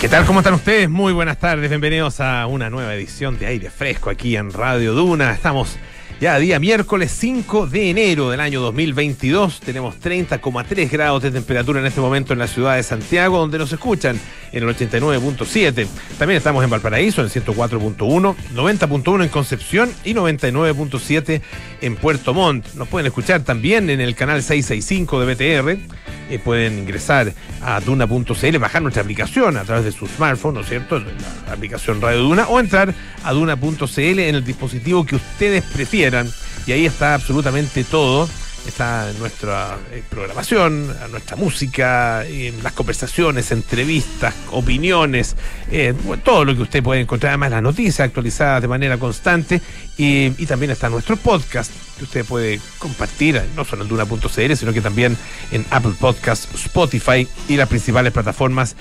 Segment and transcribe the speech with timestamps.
[0.00, 0.24] ¿Qué tal?
[0.24, 0.88] ¿Cómo están ustedes?
[0.88, 1.68] Muy buenas tardes.
[1.68, 5.30] Bienvenidos a una nueva edición de Aire Fresco aquí en Radio Duna.
[5.30, 5.76] Estamos
[6.18, 9.60] ya día miércoles 5 de enero del año 2022.
[9.60, 13.74] Tenemos 30,3 grados de temperatura en este momento en la ciudad de Santiago, donde nos
[13.74, 14.18] escuchan
[14.52, 15.86] en el 89.7.
[16.18, 21.42] También estamos en Valparaíso en 104.1, 90.1 en Concepción y 99.7
[21.82, 22.72] en Puerto Montt.
[22.72, 27.32] Nos pueden escuchar también en el canal 665 de BTR eh, pueden ingresar
[27.62, 30.98] a duna.cl, bajar nuestra aplicación a través de su smartphone, ¿no es cierto?
[31.46, 36.28] La aplicación Radio Duna, o entrar a duna.cl en el dispositivo que ustedes prefieran.
[36.66, 38.28] Y ahí está absolutamente todo
[38.66, 42.24] está nuestra eh, programación, nuestra música,
[42.62, 45.36] las conversaciones, entrevistas, opiniones,
[45.70, 49.60] eh, todo lo que usted puede encontrar, además las noticias actualizadas de manera constante.
[49.96, 54.80] Y, también está nuestro podcast que usted puede compartir, no solo en Duna.cl, sino que
[54.80, 55.16] también
[55.52, 58.74] en Apple Podcast, Spotify y las principales plataformas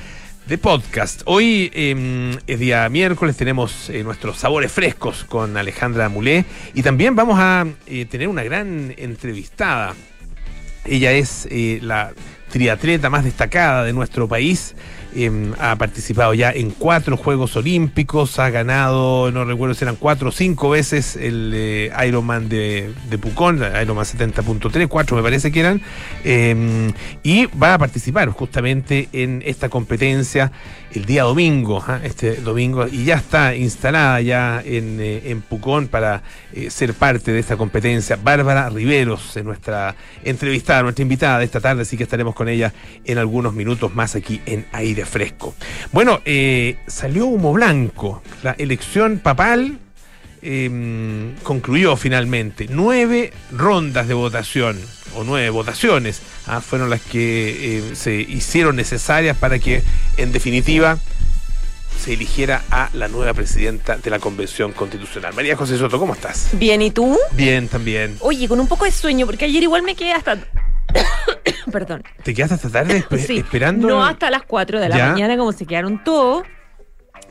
[0.50, 1.22] de podcast.
[1.26, 7.16] Hoy em, es día miércoles, tenemos eh, nuestros sabores frescos con Alejandra Mulé y también
[7.16, 9.94] vamos a eh, tener una gran entrevistada.
[10.86, 12.14] Ella es eh, la
[12.52, 14.76] triatleta más destacada de nuestro país.
[15.16, 20.30] Em, ha participado ya en cuatro Juegos Olímpicos, ha ganado, no recuerdo si eran cuatro
[20.30, 25.62] o cinco veces el eh, Ironman de, de, Pucón, Ironman 70.3, cuatro me parece que
[25.62, 25.82] eran,
[26.24, 26.94] em,
[27.24, 30.52] y va a participar justamente en esta competencia
[30.94, 32.00] el día domingo, ¿ah?
[32.04, 36.22] este domingo, y ya está instalada ya en, eh, Pucón para
[36.54, 38.18] eh, ser parte de esta competencia.
[38.22, 42.74] Bárbara Riveros, nuestra entrevistada, nuestra invitada de esta tarde, así que estaremos con ella
[43.06, 45.54] en algunos minutos más aquí en Aire fresco.
[45.92, 48.22] Bueno, eh, salió humo blanco.
[48.44, 49.80] La elección papal
[50.42, 52.68] em, concluyó finalmente.
[52.70, 54.80] Nueve rondas de votación,
[55.16, 59.84] o nueve votaciones, ah, fueron las que eh, se hicieron necesarias para que,
[60.18, 60.98] en definitiva,
[62.00, 65.34] se eligiera a la nueva presidenta de la Convención Constitucional.
[65.34, 66.50] María José Soto, ¿cómo estás?
[66.54, 67.18] Bien, ¿y tú?
[67.34, 68.16] Bien, también.
[68.22, 70.38] Oye, con un poco de sueño, porque ayer igual me quedé hasta
[71.72, 72.04] Perdón.
[72.24, 73.88] ¿Te quedaste hasta tarde esperando?
[73.88, 76.44] No hasta las 4 de la mañana, como se quedaron todos.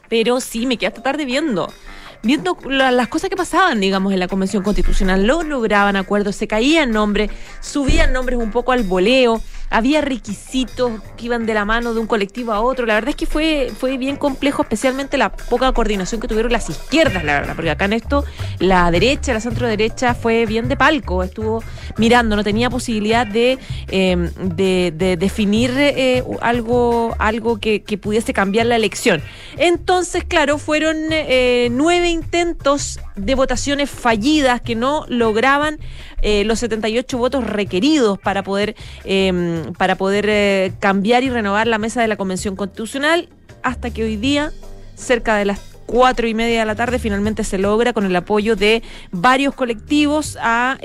[0.09, 1.73] Pero sí, me quedé hasta tarde viendo.
[2.23, 5.27] Viendo las cosas que pasaban, digamos, en la Convención Constitucional.
[5.27, 7.31] Lo lograban acuerdos, se caían nombres,
[7.61, 9.41] subían nombres un poco al voleo
[9.71, 12.87] había requisitos que iban de la mano de un colectivo a otro.
[12.87, 16.69] La verdad es que fue, fue bien complejo, especialmente la poca coordinación que tuvieron las
[16.71, 18.25] izquierdas, la verdad, porque acá en esto
[18.59, 21.63] la derecha, la centro derecha fue bien de palco, estuvo
[21.97, 23.59] mirando, no tenía posibilidad de,
[23.89, 29.23] em, de, definir eh, algo, algo que, pudiese cambiar la elección.
[29.57, 35.79] Entonces, claro, fueron eh, nueve intentos de votaciones fallidas que no lograban
[36.23, 41.79] eh, los 78 votos requeridos para poder, em, para poder eh, cambiar y renovar la
[41.79, 43.29] mesa de la Convención Constitucional,
[43.63, 44.53] hasta que hoy día,
[44.95, 48.57] cerca de las cuatro y media de la tarde, finalmente se logra con el apoyo
[48.57, 50.79] de varios colectivos a...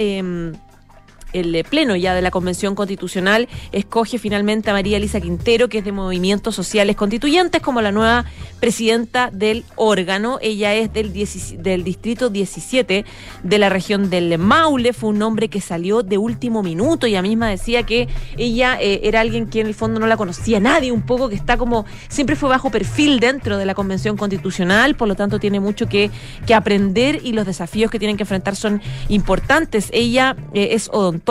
[1.33, 5.79] El eh, pleno ya de la Convención Constitucional escoge finalmente a María Elisa Quintero, que
[5.79, 8.25] es de Movimientos Sociales Constituyentes, como la nueva
[8.59, 10.37] presidenta del órgano.
[10.41, 13.05] Ella es del, del distrito 17
[13.41, 14.93] de la región del Maule.
[14.93, 17.07] Fue un nombre que salió de último minuto.
[17.07, 18.07] Ella misma decía que
[18.37, 21.35] ella eh, era alguien que en el fondo no la conocía nadie, un poco que
[21.35, 25.59] está como, siempre fue bajo perfil dentro de la Convención Constitucional, por lo tanto tiene
[25.59, 26.11] mucho que,
[26.45, 29.89] que aprender y los desafíos que tienen que enfrentar son importantes.
[29.91, 31.22] Ella eh, es odontóloga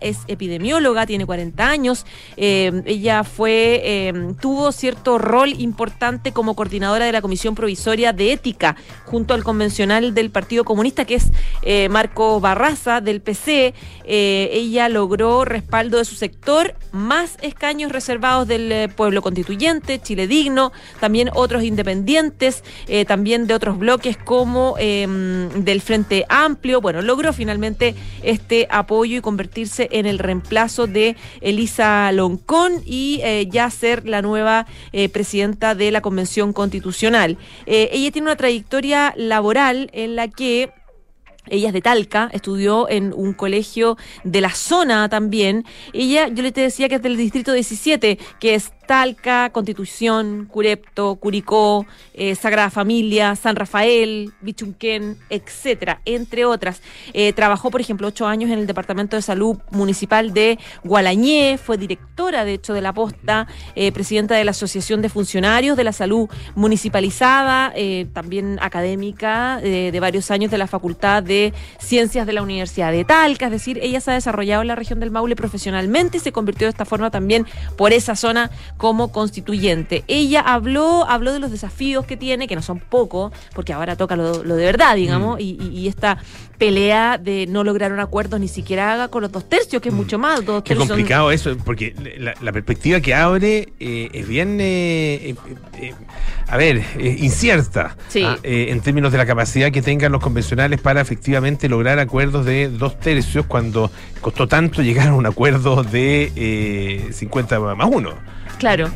[0.00, 2.06] es epidemióloga, tiene 40 años.
[2.36, 8.32] Eh, ella fue, eh, tuvo cierto rol importante como coordinadora de la Comisión Provisoria de
[8.32, 11.30] Ética junto al convencional del Partido Comunista, que es
[11.62, 13.74] eh, Marco Barraza del PC.
[14.04, 21.30] ella logró respaldo de su sector, más escaños reservados del pueblo constituyente, Chile Digno, también
[21.34, 22.64] otros independientes,
[23.06, 26.80] también de otros bloques como del Frente Amplio.
[26.80, 33.48] Bueno, logró finalmente este apoyo y convertirse en el reemplazo de Elisa Loncón y eh,
[33.50, 37.38] ya ser la nueva eh, presidenta de la Convención Constitucional.
[37.64, 40.70] Eh, ella tiene una trayectoria laboral en la que
[41.48, 45.64] ella es de Talca, estudió en un colegio de la zona también.
[45.92, 51.16] Ella, yo le te decía que es del distrito 17, que es Talca, Constitución, Curepto,
[51.16, 56.82] Curicó, eh, Sagrada Familia, San Rafael, Bichunquén, etcétera, entre otras.
[57.12, 61.78] Eh, trabajó, por ejemplo, ocho años en el Departamento de Salud Municipal de Gualañé, fue
[61.78, 65.92] directora, de hecho, de la posta, eh, presidenta de la Asociación de Funcionarios de la
[65.92, 67.72] Salud Municipalizada,
[68.12, 73.46] también académica de varios años de la Facultad de Ciencias de la Universidad de Talca,
[73.46, 76.66] es decir, ella se ha desarrollado en la región del Maule profesionalmente y se convirtió
[76.66, 77.46] de esta forma también
[77.76, 78.50] por esa zona
[78.82, 80.02] como constituyente.
[80.08, 84.16] Ella habló, habló de los desafíos que tiene, que no son pocos, porque ahora toca
[84.16, 85.40] lo, de verdad, digamos, mm.
[85.40, 86.18] y, esta
[86.58, 89.94] pelea de no lograr un acuerdo ni siquiera haga con los dos tercios, que es
[89.94, 89.98] mm.
[89.98, 90.44] mucho más.
[90.44, 95.36] Dos Qué complicado eso, porque la, perspectiva que abre eh, es bien, eh,
[95.78, 95.94] eh,
[96.48, 101.68] a ver, incierta ah, en términos de la capacidad que tengan los convencionales para efectivamente
[101.68, 107.88] lograr acuerdos de dos tercios cuando costó tanto llegar a un acuerdo de 50 más
[107.88, 108.41] uno.
[108.58, 108.90] Claro.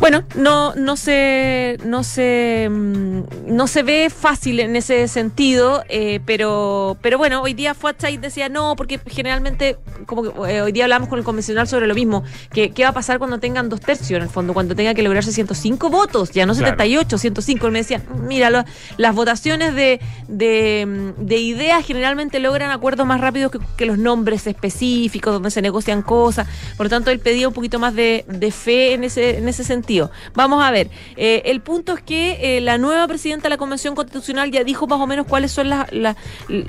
[0.00, 6.20] Bueno, no, no se, no se, mm, no se ve fácil en ese sentido, eh,
[6.24, 7.74] pero, pero bueno, hoy día
[8.08, 11.88] y decía no, porque generalmente, como que eh, hoy día hablamos con el convencional sobre
[11.88, 12.22] lo mismo,
[12.52, 15.02] que qué va a pasar cuando tengan dos tercios en el fondo, cuando tenga que
[15.02, 17.66] lograrse 105 votos, ya no 78, 105.
[17.66, 18.64] Él me decía, mira,
[18.98, 25.32] las votaciones de, de, de, ideas generalmente logran acuerdos más rápidos que, los nombres específicos,
[25.32, 26.46] donde se negocian cosas.
[26.76, 29.64] Por lo tanto, él pedía un poquito más de, de fe en ese, en ese
[29.64, 29.87] sentido.
[30.34, 33.94] Vamos a ver, eh, el punto es que eh, la nueva presidenta de la Convención
[33.94, 35.88] Constitucional ya dijo más o menos cuáles son las,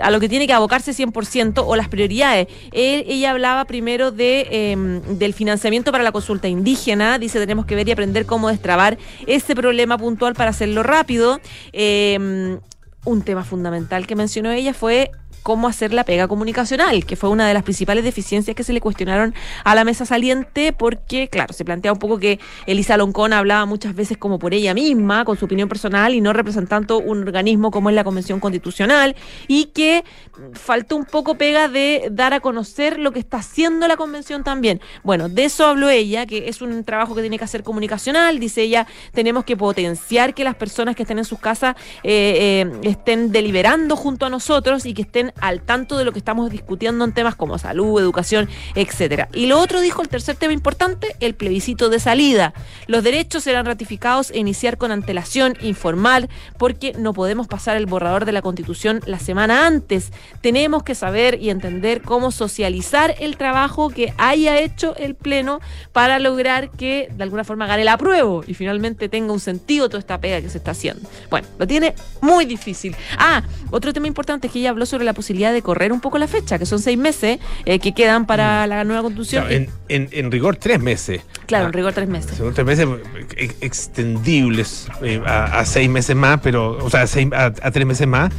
[0.02, 2.48] a lo que tiene que abocarse 100% o las prioridades.
[2.72, 7.88] ella hablaba primero de em, del financiamiento para la consulta indígena, dice tenemos que ver
[7.88, 11.40] y aprender cómo destrabar ese problema puntual para hacerlo rápido.
[11.74, 12.60] Em,
[13.06, 15.12] un tema fundamental que mencionó ella fue
[15.50, 18.82] cómo hacer la pega comunicacional, que fue una de las principales deficiencias que se le
[18.82, 23.66] cuestionaron a la mesa saliente, porque, claro, se plantea un poco que Elisa Loncón hablaba
[23.66, 27.72] muchas veces como por ella misma, con su opinión personal y no representando un organismo
[27.72, 29.16] como es la Convención Constitucional,
[29.48, 30.04] y que
[30.54, 34.82] faltó un poco pega de dar a conocer lo que está haciendo la Convención también.
[35.02, 38.62] Bueno, de eso habló ella, que es un trabajo que tiene que hacer comunicacional, dice
[38.62, 43.32] ella, tenemos que potenciar que las personas que estén en sus casas eh, eh, estén
[43.32, 47.14] deliberando junto a nosotros y que estén al tanto de lo que estamos discutiendo en
[47.14, 49.30] temas como salud, educación, etcétera.
[49.34, 52.54] Y lo otro dijo el tercer tema importante, el plebiscito de salida.
[52.88, 58.26] Los derechos serán ratificados e iniciar con antelación, informar, porque no podemos pasar el borrador
[58.26, 60.12] de la Constitución la semana antes.
[60.42, 65.60] Tenemos que saber y entender cómo socializar el trabajo que haya hecho el Pleno
[65.92, 70.00] para lograr que de alguna forma gane el apruebo y finalmente tenga un sentido toda
[70.00, 71.10] esta pega que se está haciendo.
[71.30, 72.96] Bueno, lo tiene muy difícil.
[73.18, 76.18] Ah, otro tema importante es que ella habló sobre la posibilidad de correr un poco
[76.18, 78.70] la fecha, que son seis meses eh, que quedan para mm.
[78.70, 79.68] la nueva constitución.
[79.90, 81.22] en, rigor, tres meses.
[81.46, 82.42] Claro, en ah, rigor, tres meses.
[82.54, 82.88] tres meses
[83.60, 88.32] extendibles eh, a, seis meses más, pero, o sea, a, tres meses más.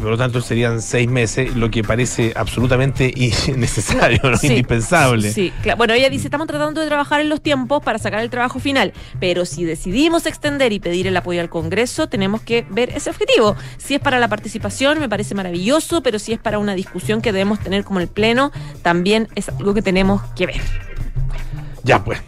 [0.00, 3.12] Por lo tanto serían seis meses, lo que parece absolutamente
[3.48, 5.32] innecesario, indispensable.
[5.32, 8.58] Sí, bueno, ella dice, estamos tratando de trabajar en los tiempos para sacar el trabajo
[8.58, 13.10] final, pero si decidimos extender y pedir el apoyo al Congreso, tenemos que ver ese
[13.10, 13.56] objetivo.
[13.78, 17.32] Si es para la participación, me parece maravilloso, pero si es para una discusión que
[17.32, 18.52] debemos tener como el Pleno,
[18.82, 20.60] también es algo que tenemos que ver.
[21.84, 22.20] Ya pues.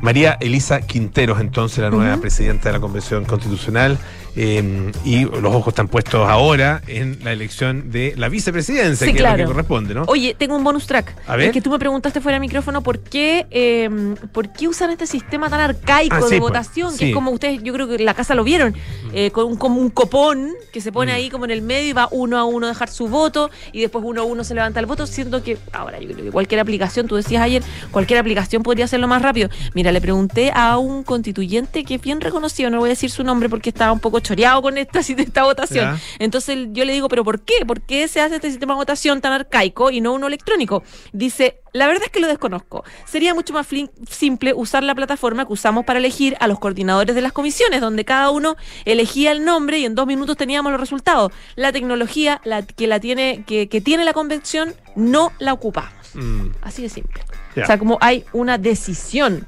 [0.00, 3.98] María Elisa Quinteros, entonces la nueva presidenta de la Convención Constitucional,
[4.36, 9.22] eh, y los ojos están puestos ahora en la elección de la vicepresidencia, que es
[9.22, 10.04] lo que corresponde, ¿no?
[10.06, 11.14] Oye, tengo un bonus track.
[11.26, 11.46] A ver.
[11.46, 13.88] Es que tú me preguntaste fuera de micrófono por qué, eh,
[14.32, 17.62] por qué usan este sistema tan arcaico ah, de pues, votación, que es como ustedes,
[17.62, 19.10] yo creo que en la casa lo vieron, mm.
[19.12, 21.14] eh, con un, como un copón que se pone mm.
[21.14, 23.80] ahí como en el medio y va uno a uno a dejar su voto y
[23.80, 26.60] después uno a uno se levanta el voto, siendo que ahora yo creo que cualquier
[26.60, 29.48] aplicación, tú decías ayer, cualquier aplicación podría hacerlo más rápido.
[29.74, 33.24] Mira, le pregunté a un constituyente que es bien reconocido, no voy a decir su
[33.24, 35.98] nombre porque estaba un poco choreado con esta, esta votación.
[36.18, 37.64] Entonces yo le digo, ¿pero por qué?
[37.66, 40.82] ¿Por qué se hace este sistema de votación tan arcaico y no uno electrónico?
[41.12, 42.84] Dice, la verdad es que lo desconozco.
[43.06, 43.66] Sería mucho más
[44.08, 48.04] simple usar la plataforma que usamos para elegir a los coordinadores de las comisiones, donde
[48.04, 51.32] cada uno elegía el nombre y en dos minutos teníamos los resultados.
[51.56, 55.92] La tecnología la, que, la tiene, que, tiene la convención no la ocupamos.
[56.14, 56.48] Mm.
[56.62, 57.22] Así de simple.
[57.62, 59.46] O sea, como hay una decisión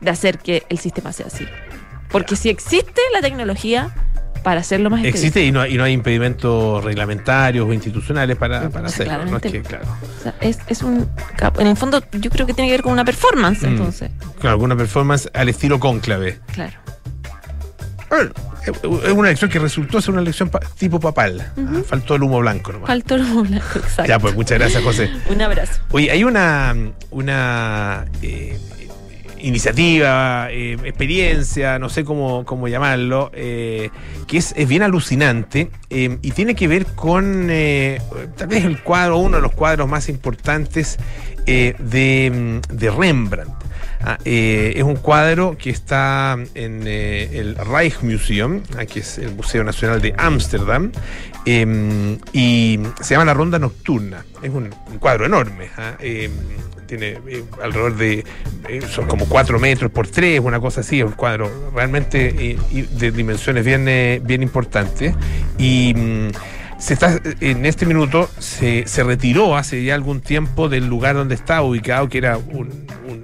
[0.00, 1.46] de hacer que el sistema sea así.
[2.10, 3.94] Porque si existe la tecnología
[4.46, 8.70] para hacerlo más Existe y no, hay, y no hay impedimentos reglamentarios o institucionales para,
[8.70, 9.24] para hacerlo.
[9.24, 9.38] ¿no?
[9.38, 9.84] Es que, claro.
[10.40, 11.10] es, un.
[11.58, 13.66] En el fondo, yo creo que tiene que ver con una performance, mm.
[13.66, 14.12] entonces.
[14.38, 16.38] Claro, alguna performance al estilo cónclave.
[16.52, 16.74] Claro.
[18.62, 20.48] es una elección que resultó ser una elección
[20.78, 21.50] tipo papal.
[21.58, 22.86] Ah, faltó el humo blanco nomás.
[22.86, 24.04] Faltó el humo blanco, exacto.
[24.06, 25.10] Ya, pues muchas gracias, José.
[25.28, 25.80] un abrazo.
[25.90, 26.72] Oye, hay una.
[27.10, 28.60] una eh,
[29.40, 33.90] iniciativa, eh, experiencia, no sé cómo, cómo llamarlo, eh,
[34.26, 37.48] que es, bien alucinante eh, y tiene que ver con
[38.36, 40.98] tal vez el cuadro, uno de los cuadros más importantes
[41.46, 43.52] de, de, Rembrandt.
[44.02, 48.62] Ah, es un cuadro que está en el Rijksmuseum,
[48.92, 50.92] que es el Museo Nacional de Ámsterdam,
[51.44, 54.24] y se llama La Ronda Nocturna.
[54.42, 55.70] Es un, cuadro enorme.
[56.86, 57.18] Tiene
[57.62, 58.24] alrededor de,
[58.88, 62.56] son como 4 metros por 3, una cosa así, un cuadro realmente
[62.90, 63.84] de dimensiones bien,
[64.24, 65.14] bien importantes.
[65.58, 66.28] Y mm,
[66.78, 71.34] se está, en este minuto se, se, retiró hace ya algún tiempo del lugar donde
[71.34, 72.38] estaba ubicado, que era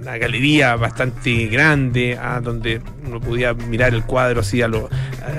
[0.03, 4.89] una galería bastante grande, ah, donde uno podía mirar el cuadro así a lo,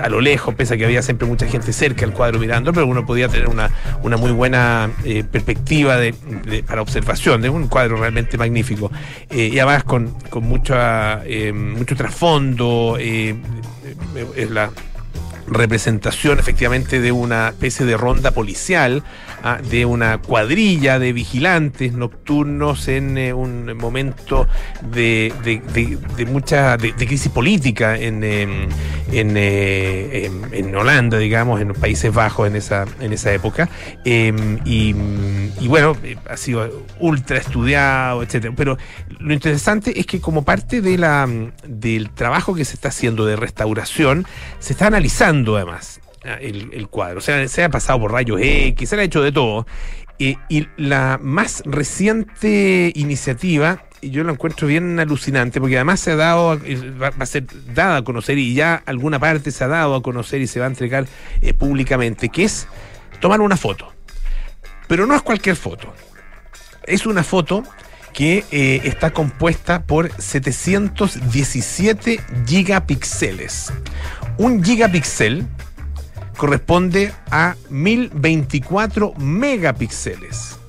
[0.03, 2.87] a lo lejos, pese a que había siempre mucha gente cerca del cuadro mirando, pero
[2.87, 3.71] uno podía tener una,
[4.03, 6.15] una muy buena eh, perspectiva de,
[6.67, 8.91] para observación, de un cuadro realmente magnífico.
[9.29, 13.37] Eh, y además con, con mucha, eh, mucho trasfondo, es
[14.51, 14.71] la
[15.47, 19.03] representación efectivamente de una especie de ronda policial,
[19.43, 24.47] ah, de una cuadrilla de vigilantes nocturnos en eh, un momento
[24.83, 25.33] de,
[26.31, 28.69] mucha de, crisis política en, em,
[29.13, 33.69] eh, en, en, Holanda, digamos, en los Países Bajos en esa, en esa época.
[34.05, 34.95] Em, y,
[35.61, 38.55] y, bueno, eh, ha sido ultra estudiado, etcétera.
[38.57, 38.79] Pero
[39.19, 41.29] lo interesante es que como parte de la,
[41.67, 44.27] del trabajo que se está haciendo de restauración,
[44.59, 47.19] se está analizando además ah, el, cuadro.
[47.19, 49.67] O sea, se ha pasado por rayos X, se ha hecho de todo.
[50.19, 50.37] y
[50.77, 56.61] la más reciente iniciativa, yo la encuentro bien alucinante, porque además se ha dado,
[57.01, 60.41] va, a ser dada a conocer y ya alguna parte se ha dado a conocer
[60.41, 61.07] y se va a entregar
[61.41, 62.69] eh, públicamente, que es
[63.21, 63.93] tomar una foto.
[64.87, 65.93] Pero no es cualquier foto.
[66.87, 67.65] Es una foto
[68.15, 73.71] que eh, está compuesta por 717 gigapíxeles.
[74.39, 75.45] Un gigapíxel
[76.39, 80.64] corresponde a 1024 megapíxeles.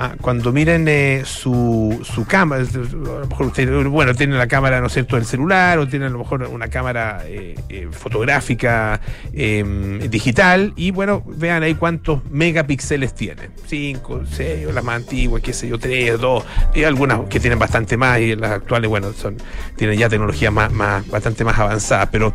[0.00, 4.80] Ah, cuando miren eh, su, su cámara, a lo mejor usted, bueno, tiene la cámara,
[4.80, 9.00] ¿no es cierto?, del celular, o tiene a lo mejor una cámara eh, eh, fotográfica
[9.32, 13.50] em, digital, y bueno, vean ahí cuántos megapíxeles tienen.
[13.66, 16.44] 5, 6, las más antiguas, qué sé yo, 3, 2,
[16.76, 19.36] y algunas que tienen bastante más, y las actuales, bueno, son
[19.74, 22.34] tienen ya tecnología más, más bastante más avanzada, pero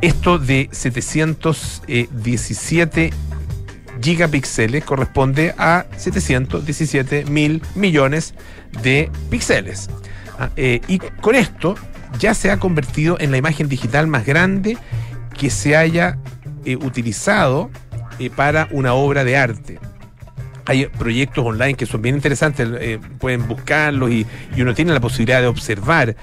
[0.00, 3.10] esto de 717
[4.00, 8.34] gigapíxeles corresponde a 717 mil millones
[8.82, 9.88] de píxeles.
[10.38, 11.74] Ah, eh, y con esto
[12.18, 14.78] ya se ha convertido en la imagen digital más grande
[15.38, 16.18] que se haya
[16.64, 17.70] eh, utilizado
[18.18, 19.78] eh, para una obra de arte.
[20.64, 22.68] Hay proyectos online que son bien interesantes,
[23.18, 26.14] pueden buscarlos y, y, uno tiene la posibilidad de observar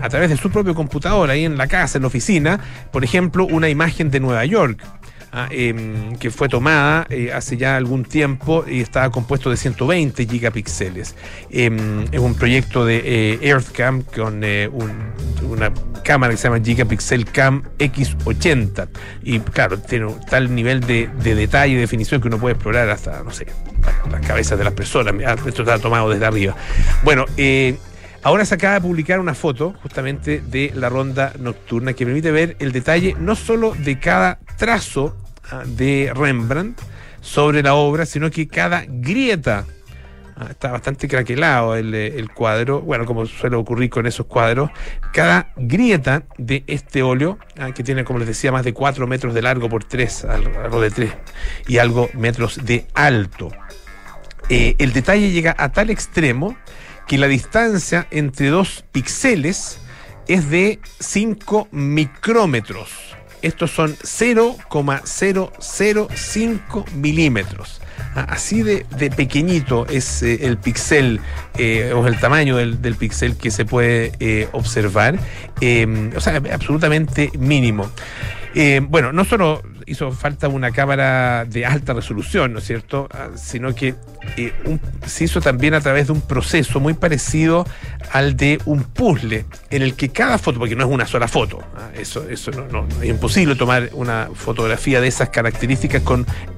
[0.00, 2.60] a través de su propio computador, ahí en la casa, en la oficina,
[2.92, 4.80] por ejemplo, una imagen de Nueva York
[5.38, 10.24] Ah, em, que fue tomada eh, hace ya algún tiempo y estaba compuesto de 120
[10.24, 11.14] gigapíxeles.
[11.50, 14.70] Em, es un proyecto de eh, EarthCam con eh,
[15.42, 18.88] una cámara que se llama Gigapixel Cam X80
[19.24, 23.30] y claro, tiene tal nivel de, detalle y definición que uno puede explorar hasta, no
[23.30, 23.46] sé,
[24.10, 25.14] las cabezas de las personas.
[25.44, 26.56] Esto está tomado desde arriba.
[27.04, 27.26] Bueno,
[28.22, 32.56] Ahora se acaba de publicar una foto justamente de la ronda nocturna que permite ver
[32.58, 35.14] el detalle no solo de cada trazo
[35.66, 36.80] de Rembrandt
[37.20, 39.66] sobre la obra, sino que cada grieta
[40.36, 44.70] ah, está bastante craquelado el, eh, el, cuadro, bueno, como suele ocurrir con esos cuadros,
[45.12, 49.34] cada grieta de este óleo, ah, que tiene, como les decía, más de 4 metros
[49.34, 51.12] de largo por 3, algo de 3
[51.66, 53.50] y algo metros de alto.
[54.48, 56.56] Eh, el detalle llega a tal extremo
[57.08, 59.80] que la distancia entre dos píxeles
[60.28, 63.15] es de 5 micrómetros.
[63.46, 67.80] Estos son 0,005 milímetros.
[68.16, 68.84] Ah, así de,
[69.16, 71.20] pequeñito es eh, el pixel
[71.56, 75.16] eh, o el tamaño del, pixel que se puede eh, observar.
[75.16, 77.88] o sea, absolutamente mínimo.
[78.88, 83.08] bueno, no solo hizo falta una cámara de alta resolución, ¿no es cierto?
[83.12, 83.94] Ah, sino que
[84.36, 84.52] eh,
[85.06, 87.66] se hizo también a través de un proceso muy parecido
[88.12, 91.60] al de un puzzle, en el que cada foto, porque no es una sola foto,
[91.76, 91.90] ¿ah?
[91.96, 92.48] eso, es
[93.04, 96.02] imposible tomar una fotografía de esas características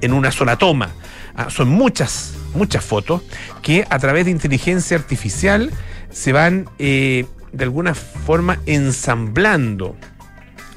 [0.01, 0.89] en una sola toma.
[1.35, 1.49] ¿ah?
[1.49, 3.21] son muchas, muchas fotos
[3.61, 5.71] que a través de inteligencia artificial
[6.11, 9.95] se van eh, de alguna forma ensamblando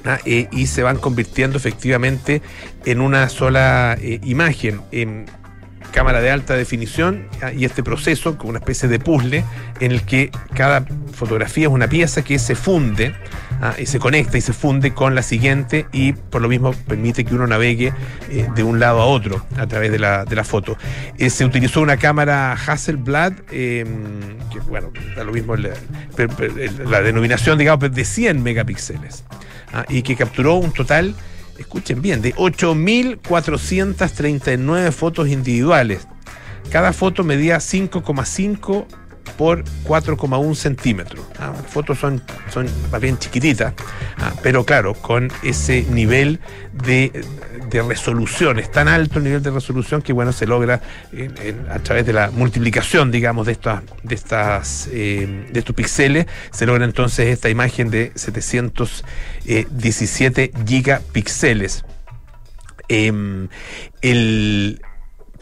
[0.05, 2.43] Ah, eh, y se van convirtiendo efectivamente
[2.85, 5.27] en una sola eh, imagen en
[5.93, 9.45] cámara de alta definición ah, y este proceso como una especie de puzzle
[9.79, 13.15] en el que cada fotografía es una pieza que se funde
[13.61, 17.25] ah, y se conecta y se funde con la siguiente y por lo mismo permite
[17.25, 17.93] que uno navegue
[18.31, 20.77] eh, de un lado a otro a través de la, de la foto.
[21.17, 25.71] se utilizó una cámara Hasselblad, em, que bueno, da lo mismo la,
[26.89, 29.25] la denominación, digamos, de 100 megapíxeles.
[29.73, 31.15] Ah, y que capturó un total,
[31.59, 36.07] escuchen bien, de 8.439 fotos individuales.
[36.71, 38.85] Cada foto medía 5,5
[39.37, 41.27] por 4,1 centímetros.
[41.39, 43.75] Ah, las fotos son, son más bien chiquititas,
[44.19, 46.41] ah, pero claro, con ese nivel
[46.73, 47.25] de,
[47.89, 50.83] resolución, es tan alto el nivel de resolución que bueno, se logra
[51.71, 56.67] a través de la multiplicación, digamos, de estas, de estas, eh, de estos píxeles, se
[56.67, 61.87] logra entonces esta imagen de 717 gigapíxeles.
[62.89, 63.49] Em,
[64.03, 64.83] el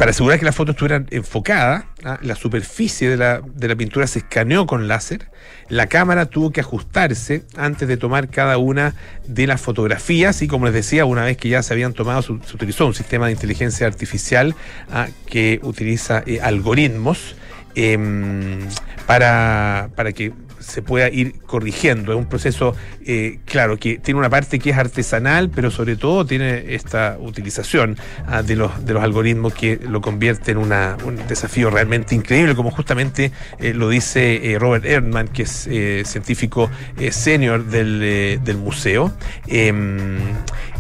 [0.00, 2.19] para asegurar que la foto estuviera enfocada, ¿ah?
[2.23, 5.30] la superficie de la, de la, pintura se escaneó con láser,
[5.69, 8.95] la cámara tuvo que ajustarse antes de tomar cada una
[9.26, 12.33] de las fotografías y como les decía, una vez que ya se habían tomado, se,
[12.33, 14.54] utilizó un sistema de inteligencia artificial
[14.90, 15.09] ¿ah?
[15.26, 17.37] que utiliza eh, algoritmos
[17.75, 18.61] em,
[19.07, 22.12] para, para que se pueda ir corrigiendo.
[22.12, 22.75] Es un proceso,
[23.05, 27.97] eh, claro, que tiene una parte que es artesanal, pero sobre todo tiene esta utilización
[28.26, 32.71] ah, de, los, de los algoritmos que lo convierte en un desafío realmente increíble, como
[32.71, 35.69] justamente eh, lo dice eh, Robert Erdman, que es
[36.05, 36.71] científico
[37.11, 39.12] senior del, del museo
[39.47, 40.19] em,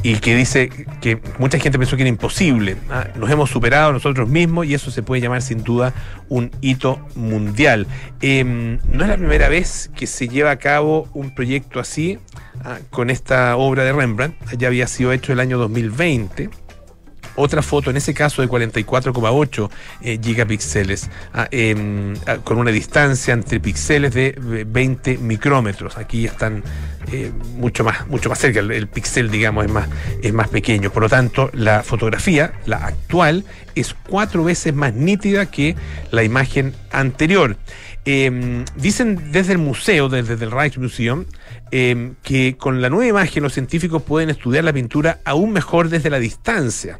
[0.02, 0.70] y que dice
[1.00, 2.76] que mucha gente pensó que era imposible.
[2.90, 5.92] Ah, nos hemos superado nosotros mismos y eso se puede llamar sin duda
[6.28, 7.86] un hito mundial.
[8.20, 12.18] Em, no es la primera vez que se lleva a cabo un proyecto así
[12.64, 14.36] ah, con esta obra de Rembrandt.
[14.56, 16.50] Ya había sido hecho el año 2020
[17.36, 19.70] otra foto, en ese caso de 44,8
[20.02, 24.34] eh, gigapíxeles, ah, em, ah, con una distancia entre píxeles de
[24.66, 25.96] 20 micrómetros.
[25.96, 26.62] Aquí están
[27.12, 29.88] eh, mucho más mucho más cerca, el, píxel, digamos, es más,
[30.22, 30.90] es más pequeño.
[30.90, 35.76] Por lo tanto, la fotografía, la actual, es cuatro veces más nítida que
[36.10, 37.56] la imagen anterior.
[38.06, 41.26] Em, dicen desde el museo, desde el Rijksmuseum,
[41.70, 46.08] em, que con la nueva imagen los científicos pueden estudiar la pintura aún mejor desde
[46.08, 46.98] la distancia.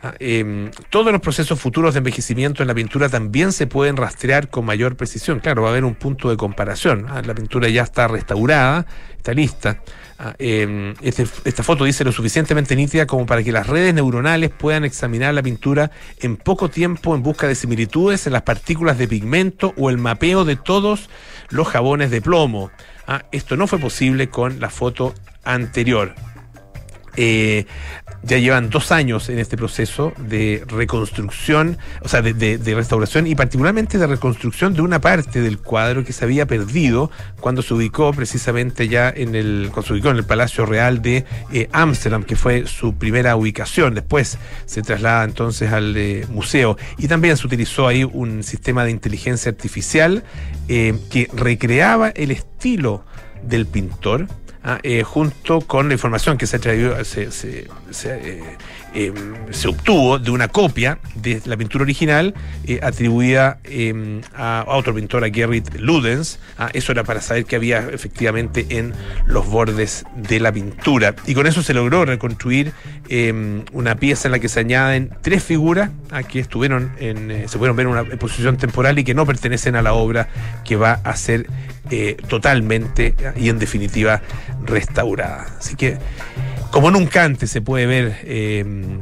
[0.00, 4.48] Ah, em, todos los procesos futuros de envejecimiento en la pintura también se pueden rastrear
[4.48, 5.40] con mayor precisión.
[5.40, 7.06] Claro, va a haber un punto de comparación.
[7.08, 8.86] Ah, la pintura ya está restaurada,
[9.16, 9.82] está lista.
[10.20, 14.50] Ah, em, este, esta foto dice lo suficientemente nítida como para que las redes neuronales
[14.50, 19.08] puedan examinar la pintura en poco tiempo en busca de similitudes en las partículas de
[19.08, 21.10] pigmento o el mapeo de todos
[21.50, 22.70] los jabones de plomo.
[23.32, 26.14] esto no fue posible con la foto anterior.
[27.16, 27.66] Eh,
[28.22, 33.96] ya llevan dos años en este proceso de reconstrucción, o sea, de, restauración y particularmente
[33.96, 38.88] de reconstrucción de una parte del cuadro que se había perdido cuando se ubicó precisamente
[38.88, 42.66] ya en el, cuando se ubicó en el Palacio Real de eh, Ámsterdam, que fue
[42.66, 43.94] su primera ubicación.
[43.94, 48.90] Después se traslada entonces al eh, museo y también se utilizó ahí un sistema de
[48.90, 50.24] inteligencia artificial
[50.66, 53.04] que recreaba el estilo
[53.42, 54.26] del pintor
[54.82, 57.68] eh, junto con la información que se, se,
[58.04, 58.56] eh,
[58.92, 59.14] em,
[59.50, 62.34] se, obtuvo de una copia de la pintura original
[62.66, 66.38] eh, atribuida em, a, otro pintor, a Gerrit Ludens.
[66.58, 68.92] Ah, eso era para saber qué había efectivamente en
[69.26, 71.14] los bordes de la pintura.
[71.26, 72.72] Y con eso se logró reconstruir
[73.08, 77.58] em, una pieza en la que se añaden tres figuras ah, que estuvieron en, se
[77.58, 80.28] pudieron ver en una exposición temporal y que no pertenecen a la obra
[80.64, 81.46] que va a ser
[82.28, 84.22] totalmente y en definitiva
[84.64, 85.46] restaurada.
[85.58, 85.98] Así que,
[86.70, 89.00] como nunca antes se puede ver em,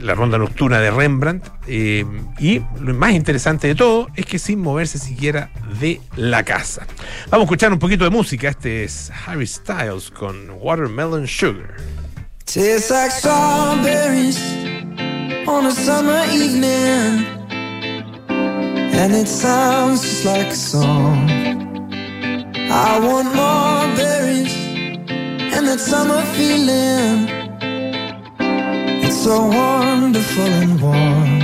[0.00, 4.60] la ronda nocturna de Rembrandt, em, y lo más interesante de todo es que sin
[4.60, 6.86] moverse siquiera de la casa.
[7.30, 8.48] Vamos a escuchar un poquito de música.
[8.48, 11.76] Este es Harry Styles con Watermelon Sugar.
[12.44, 14.38] Tastes like strawberries
[15.48, 17.24] on a summer evening,
[18.28, 21.63] and it sounds like a song.
[22.76, 24.52] I want more berries.
[25.54, 27.28] and that summer feeling.
[29.04, 31.43] It's so wonderful and warm.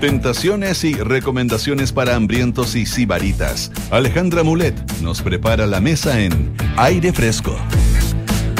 [0.00, 3.70] Tentaciones y recomendaciones para hambrientos y sibaritas.
[3.90, 7.54] Alejandra Mulet nos prepara la mesa en Aire Fresco.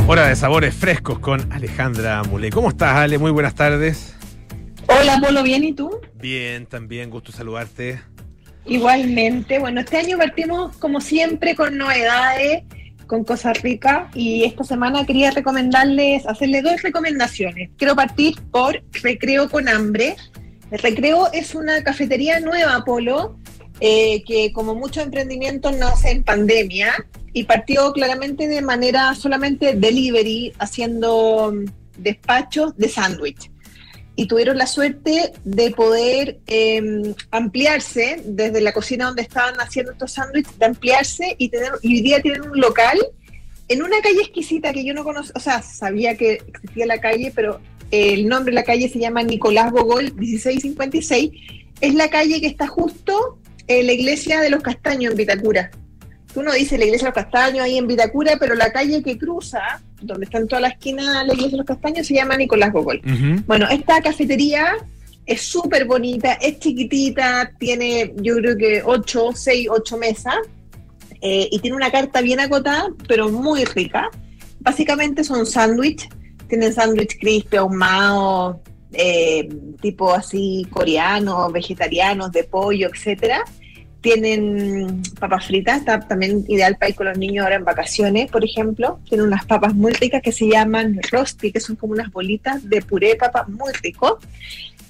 [0.06, 2.52] Hora de sabores frescos con Alejandra Mulet.
[2.52, 3.16] ¿Cómo estás, Ale?
[3.16, 4.14] Muy buenas tardes.
[4.86, 5.90] Hola, Polo, ¿bien y tú?
[6.16, 8.02] Bien, también, gusto saludarte.
[8.66, 9.58] Igualmente.
[9.58, 12.64] Bueno, este año partimos como siempre con novedades,
[13.06, 17.70] con cosas ricas y esta semana quería recomendarles, hacerles dos recomendaciones.
[17.78, 20.16] Quiero partir por Recreo con Hambre,
[20.70, 23.36] el Recreo es una cafetería nueva, Polo,
[23.80, 30.52] eh, que como muchos emprendimientos nace en pandemia y partió claramente de manera solamente delivery,
[30.58, 31.64] haciendo mm,
[32.02, 33.50] despachos de sándwich.
[34.16, 40.12] Y tuvieron la suerte de poder em, ampliarse desde la cocina donde estaban haciendo estos
[40.12, 42.98] sándwiches, de ampliarse y, tener, y hoy día tienen un local
[43.68, 47.32] en una calle exquisita que yo no conozco, o sea, sabía que existía la calle,
[47.34, 51.30] pero el nombre de la calle se llama Nicolás Bogol 1656,
[51.80, 55.70] es la calle que está justo en la iglesia de los Castaños en Vitacura.
[56.34, 59.80] Uno dice la iglesia de los Castaños ahí en Vitacura, pero la calle que cruza,
[60.00, 63.00] donde está en toda la esquina la iglesia de los Castaños, se llama Nicolás Bogol.
[63.46, 64.76] Bueno, esta cafetería
[65.26, 70.36] es súper bonita, es chiquitita, tiene yo creo que 8, 6, 8 mesas,
[71.22, 74.08] eh, y tiene una carta bien acotada, pero muy rica.
[74.60, 76.08] Básicamente son sándwiches
[76.50, 78.60] tienen sándwich crispy, ahumado,
[78.92, 79.48] eh,
[79.80, 83.44] tipo así coreano, vegetarianos, de pollo, etcétera.
[84.00, 88.44] Tienen papas fritas, está también ideal para ir con los niños ahora en vacaciones, por
[88.44, 88.98] ejemplo.
[89.08, 93.08] Tienen unas papas muy que se llaman rosti, que son como unas bolitas de puré
[93.08, 93.72] de papa muy.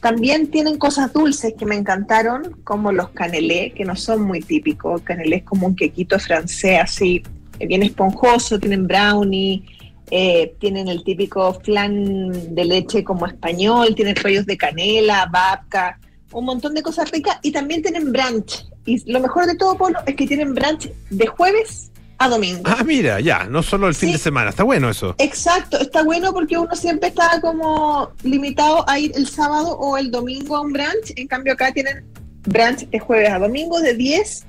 [0.01, 5.03] También tienen cosas dulces que me encantaron, como los canelés, que no son muy típicos.
[5.03, 7.23] Canelé es como un quequito francés, así,
[7.59, 8.59] bien esponjoso.
[8.59, 9.63] Tienen brownie,
[10.11, 15.99] eh, tienen el típico flan de leche como español, tienen rollos de canela, babka,
[16.33, 18.67] un montón de cosas ricas y también tienen brunch.
[18.87, 22.63] Y lo mejor de todo, Polo, es que tienen brunch de jueves a domingo.
[22.65, 25.15] Ah, mira, ya, no solo el fin de semana, está bueno eso.
[25.19, 30.11] Exacto, está bueno porque uno siempre está como limitado a ir el sábado o el
[30.11, 32.05] domingo a un brunch, en cambio acá tienen
[32.43, 34.47] brunch de jueves a domingo de 10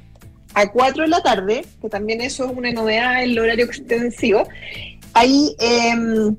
[0.53, 4.47] a 4 de la tarde, que también eso es una novedad, el horario extensivo.
[5.13, 6.35] Ahí, em,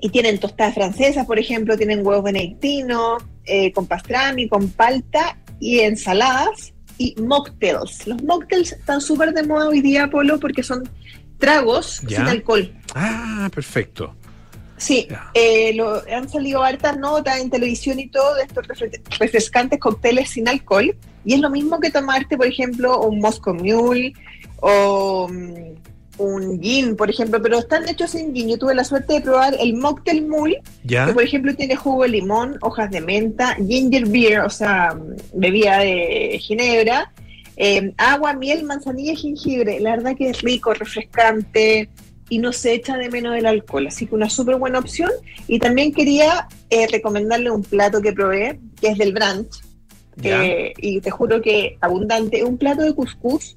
[0.00, 5.80] y tienen tostadas francesas, por ejemplo, tienen huevos benedictinos, eh, con pastrami, con palta y
[5.80, 8.06] ensaladas y mocktails.
[8.06, 10.88] Los mocktails están súper de moda hoy día, Polo, porque son
[11.38, 12.72] tragos sin alcohol.
[12.94, 14.14] Ah, perfecto.
[14.76, 18.64] Sí, eh, lo, han salido hartas notas en televisión y todo de estos
[19.18, 20.96] refrescantes cócteles sin alcohol.
[21.24, 24.12] Y es lo mismo que tomarte, por ejemplo, un Moscow Mule
[24.60, 25.74] o mm,
[26.18, 28.48] un gin, por ejemplo, pero están hechos sin gin.
[28.48, 32.10] Yo tuve la suerte de probar el Mocktail Mule, que por ejemplo tiene jugo de
[32.10, 34.98] limón, hojas de menta, ginger beer, o sea,
[35.32, 37.12] bebida de ginebra,
[37.56, 39.80] eh, agua, miel, manzanilla y jengibre.
[39.80, 41.88] La verdad que es rico, refrescante
[42.28, 45.10] y no se echa de menos el alcohol, así que una súper buena opción.
[45.46, 49.62] Y también quería eh, recomendarle un plato que probé, que es del brunch,
[50.20, 53.56] y te juro que abundante, un plato de couscous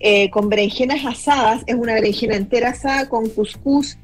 [0.00, 3.98] eh, con berenjenas asadas, es una berenjena entera asada con cuscús,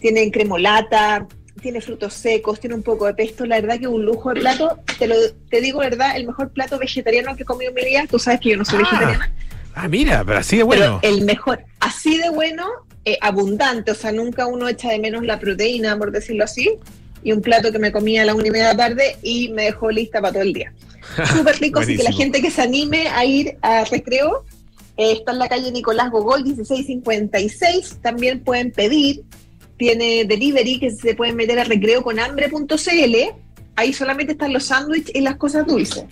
[0.00, 1.26] tiene cremolata,
[1.60, 4.40] tiene frutos secos, tiene un poco de pesto, la verdad que es un lujo de
[4.40, 5.16] plato, te lo
[5.50, 8.40] te digo verdad, el mejor plato vegetariano que he comido en mi vida, tú sabes
[8.40, 8.82] que yo no soy ah.
[8.82, 9.32] vegetariana.
[9.74, 10.98] Ah, mira, pero así de bueno.
[11.02, 12.66] el mejor, así de bueno,
[13.04, 16.78] eh, abundante, o sea, nunca uno echa de menos la proteína, por decirlo así,
[17.22, 19.48] y un plato que me comía a la una y media de la tarde y
[19.50, 20.72] me dejó lista para todo el día.
[21.36, 24.44] Súper rico, así que la gente que se anime a ir a recreo,
[25.00, 28.00] eh, está en la calle Nicolás Gogol 1656.
[28.02, 29.22] También pueden pedir.
[29.78, 33.16] Tiene delivery que se pueden meter a recreoconhambre.cl.
[33.76, 36.04] Ahí solamente están los sándwiches y las cosas dulces.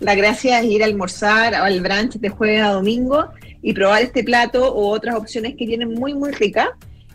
[0.00, 3.28] la gracia es ir a almorzar al brunch de jueves a domingo
[3.62, 6.70] y probar este plato o otras opciones que tienen muy, muy ricas.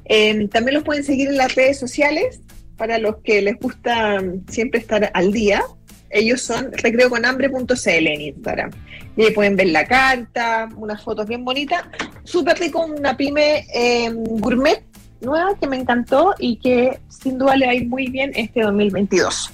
[0.06, 2.40] Eh, también los pueden seguir en las redes sociales
[2.78, 5.64] para los que les gusta siempre estar al día.
[6.10, 8.72] Ellos son recreoconhambre.cl en Instagram.
[9.16, 11.84] Y ahí pueden ver la carta, unas fotos bien bonitas.
[12.24, 14.84] Súper rico, una pyme eh, gourmet
[15.22, 18.62] nueva que me encantó y que sin duda le va a ir muy bien este
[18.62, 19.52] 2022.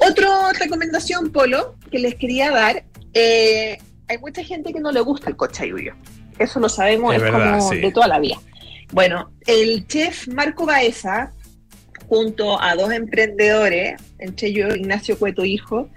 [0.00, 2.84] Otra recomendación, Polo, que les quería dar.
[3.14, 5.94] Eh, hay mucha gente que no le gusta el cochayuyo.
[6.38, 8.36] Eso lo sabemos, es, como de toda la vida.
[8.92, 11.32] Bueno, el chef Marco Baeza,
[12.08, 15.88] junto a dos emprendedores, entre ellos Ignacio Cueto Hijo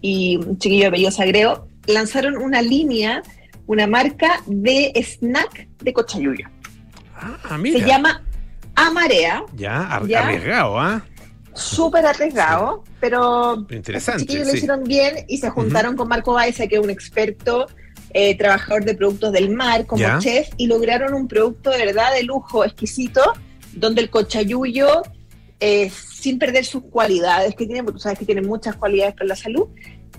[0.00, 3.22] y un chiquillo de Sagreo, lanzaron una línea,
[3.66, 6.46] una marca de snack de cochayuyo.
[7.14, 7.80] Ah, mira.
[7.80, 8.22] Se llama
[8.74, 9.44] Amarea.
[9.54, 11.04] Ya, arriesgado, ¿ah?
[11.58, 14.44] súper arriesgado, pero interesante.
[14.44, 17.66] lo hicieron bien y se juntaron con Marco Baeza, que es un experto
[18.14, 22.22] eh, trabajador de productos del mar como chef, y lograron un producto de verdad de
[22.22, 23.20] lujo, exquisito,
[23.72, 25.02] donde el cochayuyo,
[25.60, 29.26] eh, sin perder sus cualidades que tiene, porque tú sabes que tiene muchas cualidades para
[29.26, 29.68] la salud,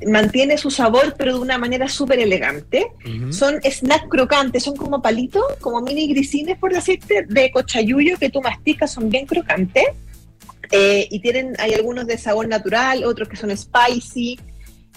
[0.06, 2.88] mantiene su sabor, pero de una manera súper elegante.
[3.32, 8.42] Son snack crocantes, son como palitos, como mini grisines, por decirte, de cochayuyo que tú
[8.42, 9.86] masticas, son bien crocantes.
[10.72, 14.40] Eh, y tienen, hay algunos de sabor natural, otros que son spicy.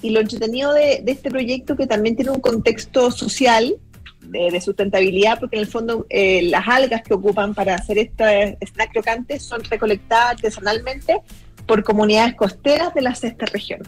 [0.02, 3.76] Y lo entretenido de, este proyecto que también tiene un contexto social
[4.22, 8.92] de, sustentabilidad, porque en el fondo eh, las algas que ocupan para hacer este snack
[8.92, 11.20] crocante son recolectadas artesanalmente
[11.66, 13.80] por comunidades costeras de la sexta región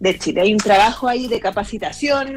[0.00, 0.42] de Chile.
[0.42, 2.36] Hay un trabajo ahí de capacitación,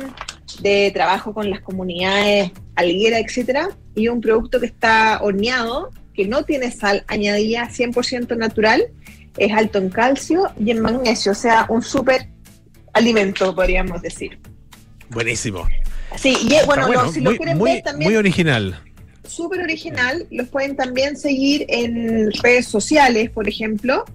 [0.62, 6.44] de trabajo con las comunidades algueras, etcétera, y un producto que está horneado que no
[6.44, 8.88] tiene sal añadida 100% natural,
[9.38, 12.30] es alto en calcio y en magnesio, o sea, un súper
[12.94, 14.40] alimento, podríamos decir.
[15.10, 15.68] Buenísimo.
[16.16, 18.10] Sí, y bueno, si lo quieren ver también.
[18.10, 18.82] Muy original.
[19.28, 20.26] Súper original.
[20.32, 24.06] Los pueden también seguir en redes sociales, por ejemplo.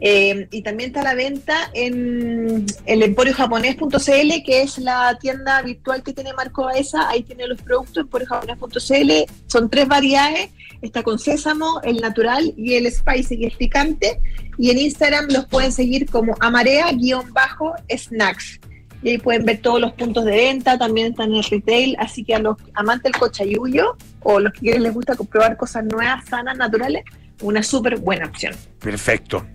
[0.00, 6.04] Eh, y también está a la venta en el emporiojaponés.cl, que es la tienda virtual
[6.04, 7.08] que tiene Marco Baeza.
[7.08, 9.12] Ahí tiene los productos, emporiojaponés.cl.
[9.46, 10.50] Son tres variedades.
[10.82, 14.20] Está con sésamo, el natural y el spicy, que es picante.
[14.58, 18.60] Y en Instagram los pueden seguir como amarea-snacks.
[19.02, 22.24] Y ahí pueden ver todos los puntos de venta, también están en el retail, así
[22.24, 26.56] que a los amantes del cochayuyo o los que les gusta probar cosas nuevas, sanas,
[26.56, 27.04] naturales,
[27.40, 28.54] una súper buena opción.
[28.80, 29.46] Perfecto.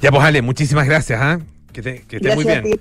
[0.00, 1.20] Ya pues Ale, muchísimas gracias.
[1.20, 1.40] ¿ah?
[1.72, 2.58] Que, te, que estés muy bien.
[2.58, 2.78] A ti,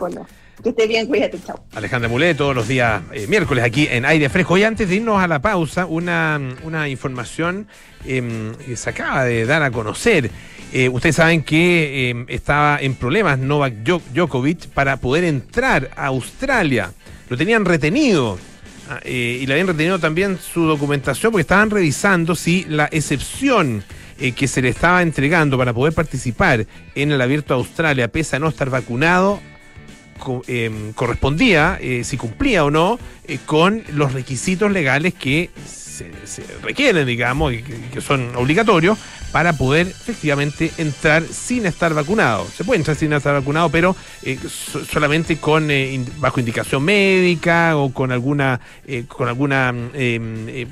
[0.64, 1.64] Que esté bien, cuídate, chao.
[1.74, 4.58] Alejandra Mulé, todos los días eh, miércoles aquí en Aire Fresco.
[4.58, 6.40] Y antes de irnos a la pausa, una,
[6.88, 7.68] información
[8.06, 10.30] em, que se acaba de dar a conocer.
[10.74, 13.74] Eh, ustedes saben que em, estaba en problemas Novak
[14.14, 16.94] Djokovic para poder entrar a Australia.
[17.30, 18.38] Lo tenían retenido.
[18.90, 23.84] Ah, eh, y le habían retenido también su documentación porque estaban revisando si la excepción
[24.22, 28.36] eh, que se le estaba entregando para poder participar en el Abierto de Australia, pese
[28.36, 29.40] a no estar vacunado,
[30.46, 35.91] em, correspondía, eh, si cumplía o no, eh, con los requisitos legales que se,
[36.62, 38.98] requieren, digamos, que, son obligatorios
[39.32, 42.48] para poder efectivamente entrar sin estar vacunado.
[42.56, 44.38] Se puede entrar sin estar vacunado, pero eh,
[44.90, 50.68] solamente con eh, bajo indicación médica o con alguna eh, con alguna em,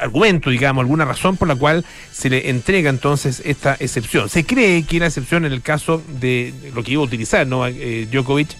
[0.00, 4.28] argumento, digamos, alguna razón por la cual se le entrega entonces esta excepción.
[4.28, 7.64] Se cree que la excepción en el caso de lo que iba a utilizar, ¿no?
[8.10, 8.56] Djokovic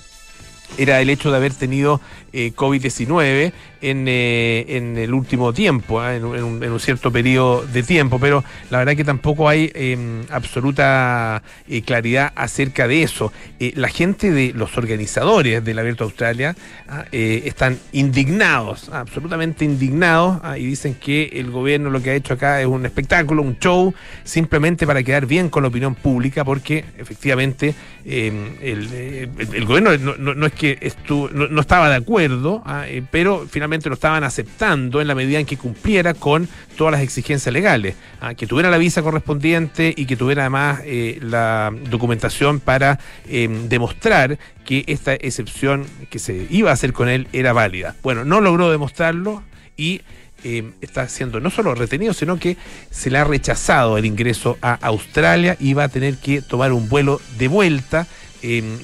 [0.79, 2.01] era el hecho de haber tenido
[2.33, 6.15] eh, COVID-19 en, eh, en, el último tiempo, ¿ah?
[6.15, 11.83] en, un, cierto periodo de tiempo, pero la verdad que tampoco hay em, absoluta eh,
[11.83, 13.33] claridad acerca de eso.
[13.59, 16.55] la gente de los organizadores del Abierto Australia
[16.89, 17.05] ¿ah?
[17.13, 20.59] están indignados, absolutamente indignados, ¿ah?
[20.59, 23.95] y dicen que el gobierno lo que ha hecho acá es un espectáculo, un show,
[24.25, 30.53] simplemente para quedar bien con la opinión pública, porque efectivamente em, el, gobierno no, es
[30.53, 35.39] que no estaba de acuerdo, Ah, eh, pero finalmente lo estaban aceptando en la medida
[35.39, 40.07] en que cumpliera con todas las exigencias legales, ah, que tuviera la visa correspondiente y
[40.07, 46.71] que tuviera además eh, la documentación para em, demostrar que esta excepción que se iba
[46.71, 47.95] a hacer con él era válida.
[48.03, 49.43] Bueno, no logró demostrarlo
[49.77, 50.03] y
[50.43, 52.57] em, está siendo no solo retenido, sino que
[52.91, 56.89] se le ha rechazado el ingreso a Australia y va a tener que tomar un
[56.89, 58.07] vuelo de vuelta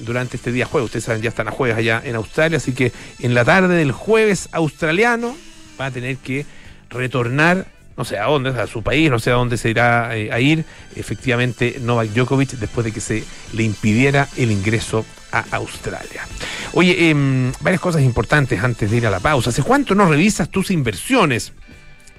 [0.05, 0.85] durante este día jueves.
[0.85, 3.91] Ustedes saben, ya están a jueves allá en Australia, así que en la tarde del
[3.91, 5.35] jueves australiano
[5.79, 6.45] va a tener que
[6.89, 10.31] retornar, no sé a dónde, a su país, no sé a dónde se irá eh,
[10.31, 10.65] a ir,
[10.95, 16.25] efectivamente Novak Djokovic, después de que se le impidiera el ingreso a Australia.
[16.73, 19.49] Oye, em, varias cosas importantes antes de ir a la pausa.
[19.49, 21.53] ¿Hace cuánto no revisas tus inversiones?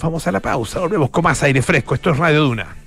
[0.00, 1.94] Vamos a la pausa, volvemos con más aire fresco.
[1.94, 2.85] Esto es Radio Duna.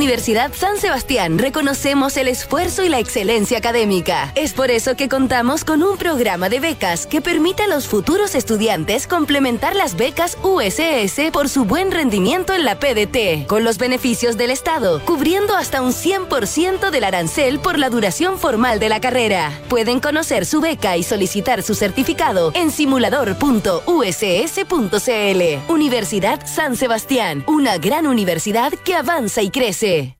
[0.00, 4.32] Universidad San Sebastián reconocemos el esfuerzo y la excelencia académica.
[4.34, 8.34] Es por eso que contamos con un programa de becas que permite a los futuros
[8.34, 14.38] estudiantes complementar las becas USS por su buen rendimiento en la PDT, con los beneficios
[14.38, 19.52] del Estado, cubriendo hasta un 100% del arancel por la duración formal de la carrera.
[19.68, 25.70] Pueden conocer su beca y solicitar su certificado en simulador.uss.cl.
[25.70, 30.19] Universidad San Sebastián, una gran universidad que avanza y crece crece.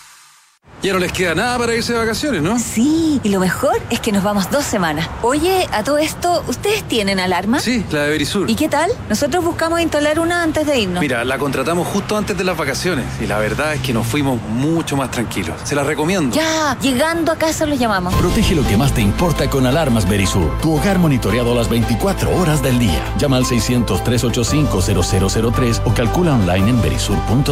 [0.83, 2.57] Ya no les queda nada para irse de vacaciones, ¿no?
[2.57, 5.07] Sí, y lo mejor es que nos vamos dos semanas.
[5.21, 7.59] Oye, a todo esto, ¿ustedes tienen alarma?
[7.59, 8.49] Sí, la de Verisur.
[8.49, 8.89] ¿Y qué tal?
[9.07, 11.01] Nosotros buscamos instalar una antes de irnos.
[11.01, 14.41] Mira, la contratamos justo antes de las vacaciones y la verdad es que nos fuimos
[14.41, 15.55] mucho más tranquilos.
[15.65, 16.35] Se la recomiendo.
[16.35, 18.15] Ya, llegando a casa los llamamos.
[18.15, 20.59] Protege lo que más te importa con alarmas Verisur.
[20.61, 23.03] Tu hogar monitoreado las 24 horas del día.
[23.19, 27.51] Llama al 600-385-0003 o calcula online en verisur.cl.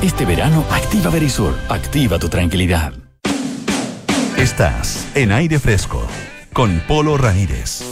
[0.00, 1.54] Este verano, activa Verisur.
[1.68, 2.69] Activa tu tranquilidad.
[4.36, 6.06] Estás en aire fresco
[6.52, 7.82] con Polo Ramírez.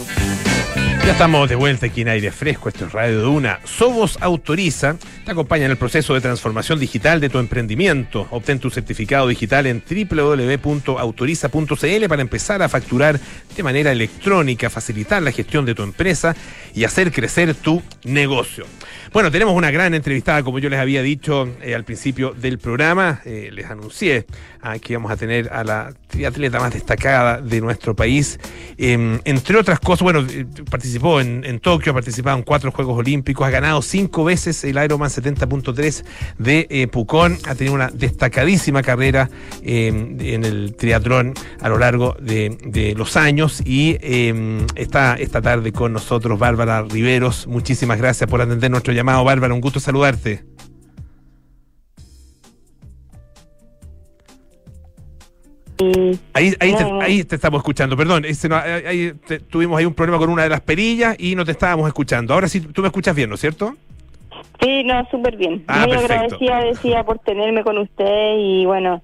[1.09, 3.59] Ya estamos de vuelta aquí en aire fresco, esto es Radio Duna.
[3.63, 4.95] Sobos Autoriza
[5.25, 8.27] te acompaña en el proceso de transformación digital de tu emprendimiento.
[8.29, 13.19] Obtén tu certificado digital en www.autoriza.cl para empezar a facturar
[13.57, 16.35] de manera electrónica, facilitar la gestión de tu empresa
[16.75, 18.67] y hacer crecer tu negocio.
[19.11, 23.21] Bueno, tenemos una gran entrevistada, como yo les había dicho eh, al principio del programa.
[23.25, 24.27] Eh, les anuncié
[24.61, 28.39] ah, que íbamos a tener a la triatleta más destacada de nuestro país.
[28.77, 33.47] Em, entre otras cosas, bueno, eh, participó en, Tokio, ha participado en cuatro Juegos Olímpicos,
[33.47, 36.03] ha ganado cinco veces el Ironman 70.3
[36.37, 39.29] de Pucón, ha tenido una destacadísima carrera
[39.61, 45.41] em, en el triatlón a lo largo de, de los años y em, está esta
[45.41, 47.47] tarde con nosotros Bárbara Riveros.
[47.47, 49.53] Muchísimas gracias por atender nuestro llamado, Bárbara.
[49.53, 50.48] Un gusto saludarte.
[56.33, 58.25] Ahí, ahí, te, ahí te estamos escuchando, perdón.
[58.25, 61.45] Ese no, ahí te, tuvimos ahí un problema con una de las perillas y no
[61.45, 62.33] te estábamos escuchando.
[62.33, 63.75] Ahora sí, tú me escuchas bien, ¿no es cierto?
[64.61, 65.63] Sí, no, súper bien.
[65.67, 66.13] Ah, Muy perfecto.
[66.13, 69.01] agradecida, decía, por tenerme con usted y bueno,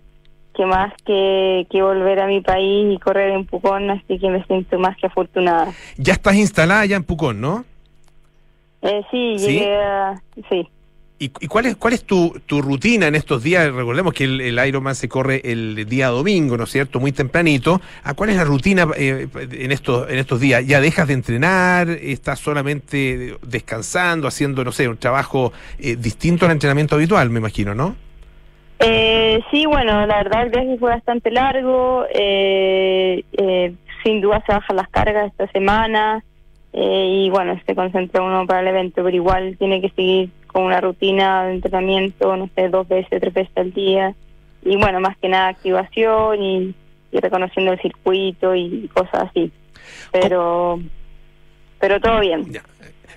[0.53, 4.43] que más que, que volver a mi país y correr en Pucón, así que me
[4.43, 5.71] siento más que afortunada.
[5.97, 7.63] Ya estás instalada ya en Pucón, ¿no?
[8.81, 9.47] Eh, sí, ¿Sí?
[9.47, 10.21] llegué a...
[10.49, 10.67] Sí.
[11.17, 13.71] ¿Y, y cuál es cuál es tu, tu rutina en estos días?
[13.73, 16.99] Recordemos que el, el Ironman se corre el día domingo, ¿no es cierto?
[16.99, 17.79] Muy tempranito.
[18.03, 20.67] ¿A cuál es la rutina eh, en estos en estos días?
[20.67, 21.87] ¿Ya dejas de entrenar?
[21.89, 27.73] ¿Estás solamente descansando, haciendo, no sé, un trabajo eh, distinto al entrenamiento habitual, me imagino,
[27.73, 27.95] no?
[28.79, 32.05] Eh, sí, bueno, la verdad el viaje fue bastante largo.
[32.13, 36.23] eh, eh, sin duda se bajan las cargas esta semana.
[36.73, 40.79] y bueno, se concentra uno para el evento, pero igual tiene que seguir con una
[40.79, 44.15] rutina de entrenamiento, no sé, dos veces, tres veces al día.
[44.63, 46.73] Y bueno, más que nada activación y,
[47.11, 49.51] y reconociendo el circuito y cosas así.
[50.13, 50.79] Pero,
[51.77, 52.49] pero todo bien.
[52.53, 52.63] Ya.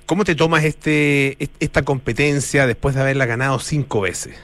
[0.05, 4.36] ¿Cómo te tomas este est- esta competencia después de haberla ganado cinco veces?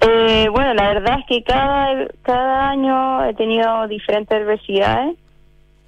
[0.00, 5.14] Eh, bueno, la verdad es que cada, cada año he tenido diferentes adversidades.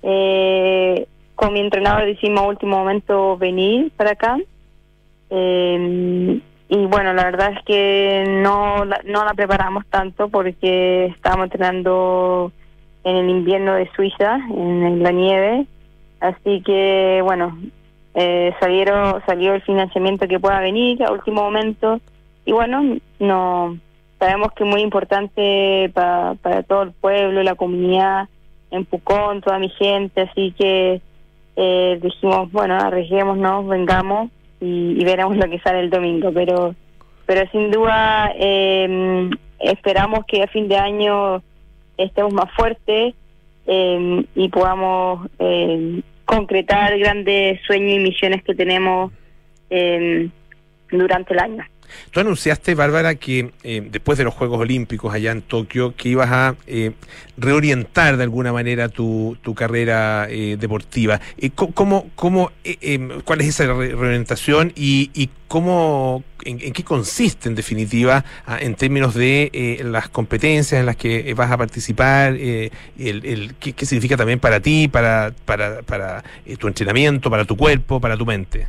[0.05, 4.37] Eh, con mi entrenador decidimos a último momento venir para acá.
[5.35, 11.45] Eh, y bueno, la verdad es que no la, no la preparamos tanto porque estábamos
[11.45, 12.53] entrenando
[13.05, 15.67] en el invierno de Suiza, en, la nieve.
[16.21, 17.59] Así que bueno,
[18.15, 22.01] eh, salieron salió el financiamiento que pueda venir a último momento.
[22.45, 23.79] Y bueno, no
[24.19, 28.29] sabemos que es muy importante para, para todo el pueblo, la comunidad
[28.71, 30.23] en Pucón, toda mi gente.
[30.23, 31.01] Así que
[31.57, 34.31] eh, dijimos, bueno, arriesguémonos, vengamos
[34.63, 36.33] y, y, veremos lo que sale el domingo.
[36.33, 36.75] Pero,
[37.27, 39.29] pero sin duda eh,
[39.61, 41.43] esperamos que a fin de año
[41.99, 43.15] estemos más fuertes
[43.67, 49.13] eh, y podamos eh, concretar grandes sueños y misiones que tenemos
[50.91, 51.65] durante el año.
[52.11, 56.31] Tú anunciaste, Bárbara, que eh, después de los Juegos Olímpicos allá en Tokio, que ibas
[56.31, 56.93] a eh,
[57.37, 61.21] reorientar de alguna manera tu, tu carrera eh, deportiva.
[61.55, 68.25] ¿Cómo, cómo, em, ¿Cuál es esa reorientación y, y cómo, en, qué consiste en definitiva
[68.61, 72.35] en términos de las competencias en las que vas a participar?
[72.35, 76.25] el, ¿qué, ¿qué, significa también para ti, para, para, para
[76.59, 78.67] tu entrenamiento, para tu cuerpo, para tu mente?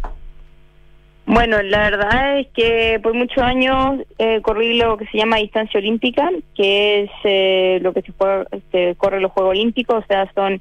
[1.26, 5.80] Bueno, la verdad es que por muchos años eh, corrí lo que se llama distancia
[5.80, 10.30] olímpica, que es eh, lo que se, juega, se corre los Juegos Olímpicos, o sea,
[10.36, 10.60] son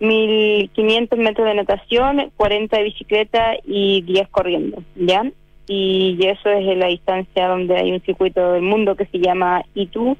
[0.00, 5.30] 1.500 metros de natación, 40 de bicicleta y 10 corriendo, ¿ya?
[5.68, 10.16] Y eso es la distancia donde hay un circuito del mundo que se llama ITU,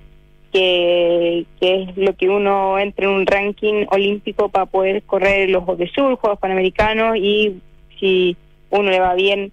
[0.53, 5.65] que, que es lo que uno entra en un ranking olímpico para poder correr los
[5.65, 7.61] Juegos de Sur, Juegos Panamericanos y
[7.99, 8.37] si
[8.71, 9.51] uno le va bien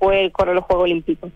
[0.00, 1.30] fue correr los Juegos Olímpicos.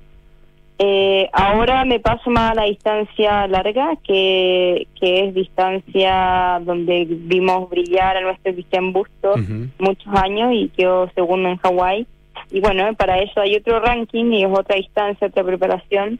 [0.76, 7.70] Eh, ahora me paso más a la distancia larga, que, que es distancia donde vimos
[7.70, 9.34] brillar a nuestro Cristian Busto
[9.78, 12.06] muchos años y quedó segundo en Hawái.
[12.50, 16.18] Y bueno, para eso hay otro ranking y es otra distancia, otra preparación,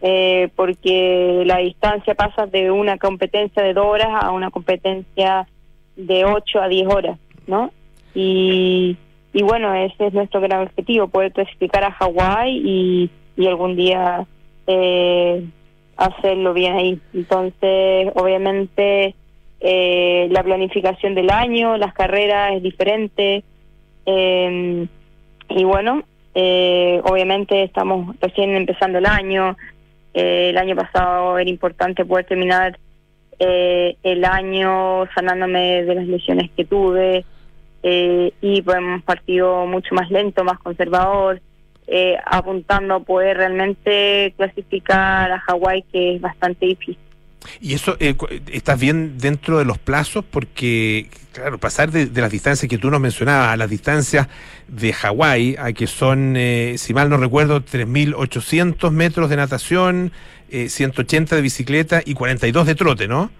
[0.00, 5.48] eh, porque la distancia pasa de una competencia de dos horas a una competencia
[5.96, 7.18] de ocho a diez horas,
[7.48, 7.72] ¿no?
[8.14, 8.96] Y
[9.32, 14.26] y bueno, ese es nuestro gran objetivo, poder clasificar a Hawái y, y algún día
[14.66, 15.44] eh,
[15.96, 17.00] hacerlo bien ahí.
[17.12, 19.14] Entonces, obviamente,
[19.60, 23.44] eh, la planificación del año, las carreras es diferente.
[24.06, 24.86] Eh,
[25.50, 26.02] y bueno,
[26.34, 29.56] eh, obviamente estamos recién empezando el año.
[30.14, 32.78] Eh, el año pasado era importante poder terminar
[33.38, 37.24] eh, el año sanándome de las lesiones que tuve
[37.82, 41.40] eh, y pues un partido mucho más lento, más conservador,
[41.86, 46.98] eh, apuntando a poder realmente clasificar a Hawái, que es bastante difícil.
[47.60, 48.14] ¿Y eso eh,
[48.52, 50.24] estás bien dentro de los plazos?
[50.24, 54.28] Porque, claro, pasar de, las distancias que tú nos mencionabas a las distancias
[54.68, 60.12] de Hawái, a que son, eh, si mal no recuerdo, 3.800 metros de natación,
[60.50, 63.30] eh, 180 de bicicleta y 42 de trote, ¿no?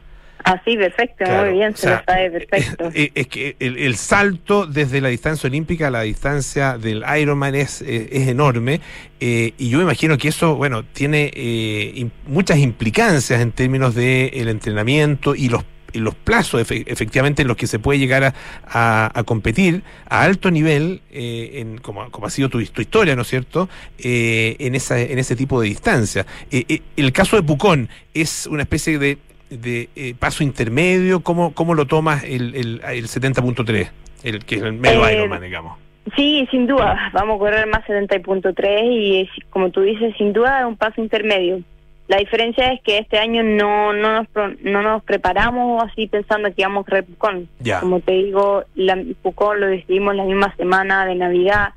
[0.44, 2.90] Ah, sí, perfecto, claro, muy bien, se o sea, lo sabe perfecto.
[2.94, 7.54] Es, es que el, el, salto desde la distancia olímpica a la distancia del Ironman
[7.54, 8.80] es, es, es enorme
[9.20, 14.30] eh, y yo imagino que eso, bueno, tiene eh, in, muchas implicancias en términos del
[14.30, 18.24] de entrenamiento y los y los plazos efe, efectivamente en los que se puede llegar
[18.24, 18.34] a,
[18.66, 23.16] a, a competir a alto nivel, eh, en, como, como, ha sido tu, tu historia,
[23.16, 23.68] ¿no es cierto?,
[23.98, 26.26] eh, en, esa, en ese tipo de distancia.
[26.50, 29.18] Eh, el caso de Pucón es una especie de
[29.50, 31.20] de eh, paso intermedio?
[31.20, 33.90] ¿Cómo, cómo lo tomas el, el, el 70.3,
[34.24, 35.78] el que es el medio eh, Ironman, digamos?
[36.16, 40.66] Sí, sin duda, vamos a correr más 70.3 y como tú dices, sin duda es
[40.66, 41.60] un paso intermedio.
[42.06, 44.26] La diferencia es que este año no no nos
[44.62, 47.48] no nos preparamos así pensando que íbamos a correr Pucón.
[47.80, 51.74] Como te digo, la, Pucón lo decidimos la misma semana de Navidad,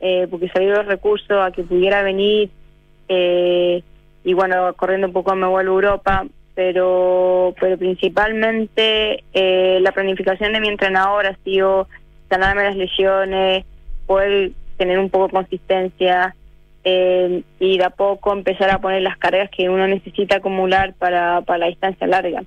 [0.00, 2.50] eh, porque salió los recursos a que pudiera venir
[3.08, 3.82] eh,
[4.24, 6.26] y bueno, corriendo un poco me vuelvo a Europa,
[6.58, 11.86] pero pero principalmente eh, la planificación de mi entrenador ha sido
[12.28, 13.64] sanarme las lesiones,
[14.08, 16.34] poder tener un poco de consistencia
[16.82, 21.42] eh, y de a poco empezar a poner las cargas que uno necesita acumular para,
[21.42, 22.42] para la distancia larga.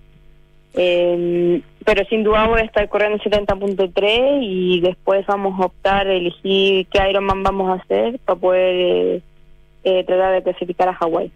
[0.74, 6.86] Eh, pero sin duda voy a estar corriendo 70.3 y después vamos a optar elegir
[6.88, 9.22] qué Ironman vamos a hacer para poder
[9.86, 11.32] eh, tratar de clasificar a Hawái.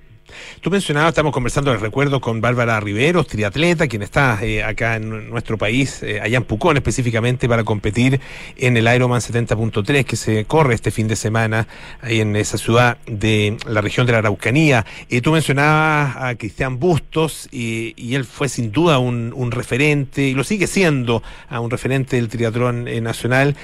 [0.61, 5.30] Tú mencionabas, estamos conversando el recuerdo con Bárbara Riveros, triatleta, quien está eh, acá en
[5.30, 8.19] nuestro país, eh, allá en Pucón específicamente, para competir
[8.57, 11.67] en el Ironman 70.3 que se corre este fin de semana
[12.01, 14.86] ahí en esa ciudad de la región de la Araucanía.
[15.09, 20.34] Eh, tú mencionabas a Cristian Bustos y, y él fue sin duda un, referente, y
[20.34, 23.55] lo sigue siendo, a un referente del triatlón nacional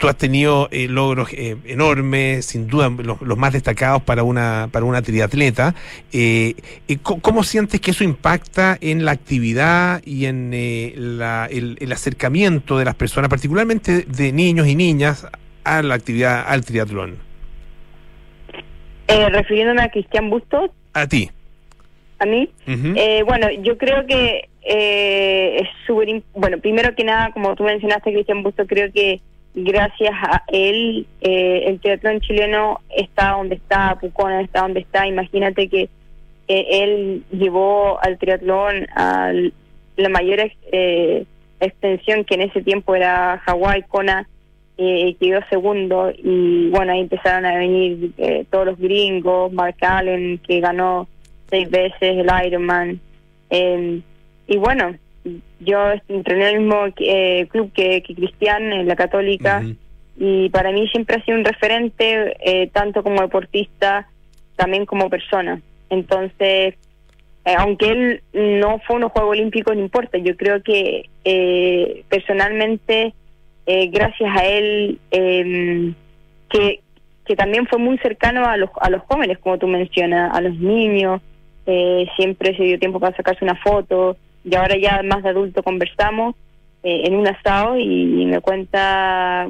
[0.00, 4.86] tú has tenido eh, logros eh, enormes, sin duda los, más destacados para una para
[4.86, 5.74] una triatleta.
[6.10, 6.54] Eh,
[7.02, 12.94] ¿Cómo sientes que eso impacta en la actividad y en la, el, acercamiento de las
[12.94, 15.28] personas, particularmente de niños y niñas,
[15.64, 17.18] a la actividad, al triatlón?
[19.32, 20.70] refiriéndome a Cristian Bustos.
[20.94, 21.30] A ti.
[22.20, 22.48] A mí.
[23.26, 26.22] bueno, yo creo que es súper...
[26.32, 29.20] Bueno, primero que nada, como tú mencionaste, Cristian Bustos, creo que
[29.54, 35.06] gracias a él eh, el triatlón chileno está donde está, Pucona está donde está.
[35.06, 35.88] Imagínate que
[36.50, 39.32] él llevó al triatlón a
[39.96, 41.24] la mayor eh,
[41.60, 44.26] extensión que en ese tiempo era Hawái, Kona,
[44.78, 50.38] eh, quedó segundo y bueno, ahí empezaron a venir eh, todos los gringos, Mark Allen
[50.38, 51.06] que ganó
[51.50, 53.00] seis veces el Ironman.
[53.50, 54.96] y bueno,
[55.60, 59.62] yo entrené en el mismo eh, club que, Cristian, en la Católica,
[60.18, 64.08] y para mí siempre ha sido un referente, eh, tanto como deportista,
[64.56, 65.60] también como persona.
[65.88, 66.74] Entonces,
[67.44, 70.18] eh, aunque él no fue un juego olímpico, no importa.
[70.18, 71.08] Yo creo que
[72.08, 73.14] personalmente,
[73.66, 75.94] gracias a él, em,
[76.48, 76.80] que,
[77.24, 80.56] que también fue muy cercano a los, a los jóvenes, como tú mencionas, a los
[80.56, 81.22] niños,
[82.16, 86.34] siempre se dio tiempo para sacarse una foto y ahora ya más de adulto conversamos
[86.82, 89.48] eh, en un asado y, me cuenta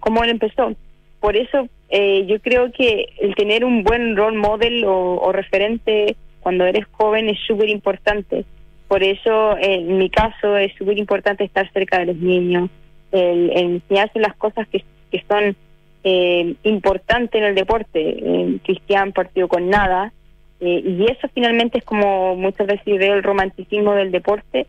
[0.00, 0.74] cómo él empezó.
[1.20, 6.64] Por eso eh, yo creo que el tener un buen role model o, referente cuando
[6.64, 8.44] eres joven es súper importante.
[8.88, 12.68] Por eso en mi caso es súper importante estar cerca de los niños,
[13.12, 15.56] el, enseñarse las cosas que, que son
[16.02, 18.58] eh, importantes en el deporte.
[18.64, 20.12] Cristian partió con nada,
[20.64, 24.68] eh, y eso finalmente es como muchas veces veo el romanticismo del deporte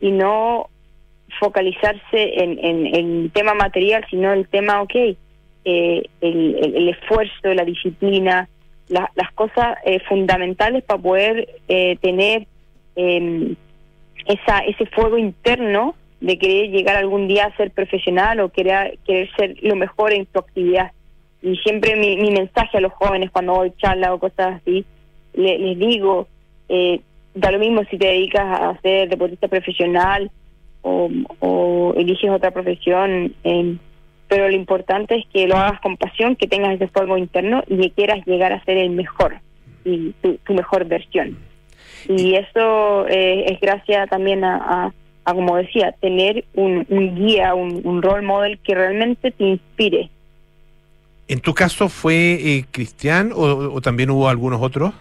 [0.00, 0.70] y no
[1.38, 5.16] focalizarse en, en, el tema material, sino el tema, ok, eh,
[6.22, 8.48] el, el, esfuerzo, la disciplina,
[8.88, 11.46] las cosas eh, fundamentales para poder
[12.00, 12.46] tener
[12.96, 13.54] em,
[14.24, 19.28] esa, ese fuego interno de querer llegar algún día a ser profesional o querer, querer
[19.36, 20.92] ser lo mejor en tu actividad.
[21.42, 24.86] Y siempre mi, mi mensaje a los jóvenes cuando voy charla o cosas así,
[25.34, 26.28] les digo,
[26.68, 27.00] eh,
[27.34, 30.30] da lo mismo si te dedicas a ser deportista profesional
[30.82, 33.76] o, eliges otra profesión, eh,
[34.28, 37.78] pero lo importante es que lo hagas con pasión, que tengas ese fuego interno y
[37.78, 39.36] que quieras llegar a ser el mejor
[39.84, 41.38] y tu, mejor versión.
[42.08, 44.92] Y eso eh, es gracias también a,
[45.24, 46.84] como decía, tener un,
[47.16, 50.10] guía, un, role model que realmente te inspire.
[51.28, 54.92] ¿En tu caso fue Cristian o también hubo algunos otros?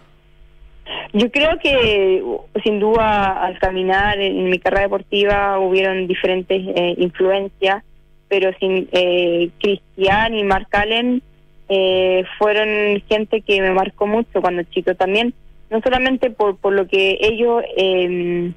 [1.14, 2.24] Yo creo que
[2.64, 7.84] sin duda al caminar en mi carrera deportiva hubieron diferentes eh, influencias,
[8.28, 11.22] pero sin eh, Cristian y Mark Allen
[11.70, 15.34] eh, fueron gente que me marcó mucho cuando chico también,
[15.70, 18.54] no solamente por, por lo que ellos em,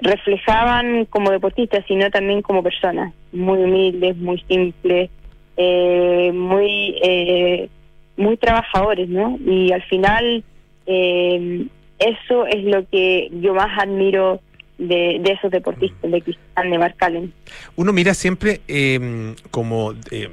[0.00, 5.10] reflejaban como deportistas, sino también como personas, muy humildes, muy simples,
[6.32, 6.96] muy
[8.16, 9.38] muy trabajadores, ¿no?
[9.44, 10.44] Y al final
[10.86, 11.66] eh,
[11.98, 14.40] eso es lo que yo más admiro
[14.78, 17.32] de, esos deportistas, de Cristian, de Marcalen.
[17.76, 20.30] Uno mira siempre em, como eh,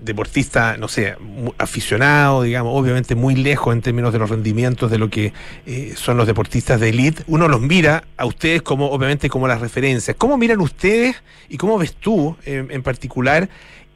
[0.00, 1.14] deportista, no sé,
[1.58, 5.32] aficionado, digamos, obviamente muy lejos en términos de los rendimientos de lo que
[5.66, 9.60] eh, son los deportistas de élite, uno los mira a ustedes como, obviamente, como las
[9.60, 10.16] referencias.
[10.16, 13.48] ¿Cómo miran ustedes y cómo ves tú en particular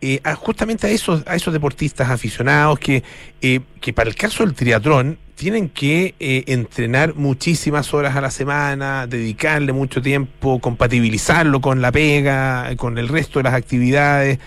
[0.07, 3.03] eh, justamente a esos, a esos deportistas aficionados que,
[3.41, 8.31] eh, que para el caso del triatlón tienen que eh, entrenar muchísimas horas a la
[8.31, 14.39] semana, dedicarle mucho tiempo, compatibilizarlo con la pega, con el resto de las actividades.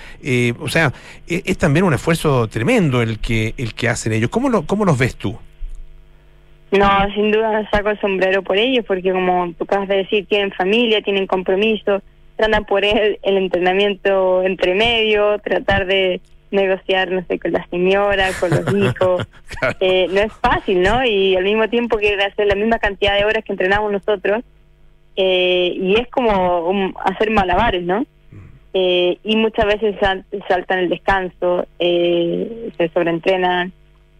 [0.60, 0.94] o sea,
[1.28, 4.30] es, es, también un esfuerzo tremendo el que, el que hacen ellos.
[4.30, 5.38] ¿Cómo, lo, ¿Cómo los ves tú?
[6.72, 10.52] No, sin duda saco el sombrero por ellos, porque como tú acabas de decir, tienen
[10.52, 12.02] familia, tienen compromiso
[12.38, 16.22] tratan por el, el entrenamiento entre medio, tratar de
[16.52, 19.28] negociar, no sé, con la señora, con los hijos.
[19.80, 21.04] eh, no es fácil, ¿no?
[21.04, 24.44] Y al mismo tiempo quieren hacer la misma cantidad de horas que entrenamos nosotros.
[25.16, 28.06] Eh, y es como hacer malabares, ¿no?
[28.74, 29.96] Eh, y muchas veces
[30.48, 33.74] saltan el descanso, eh, se sobreentrenan.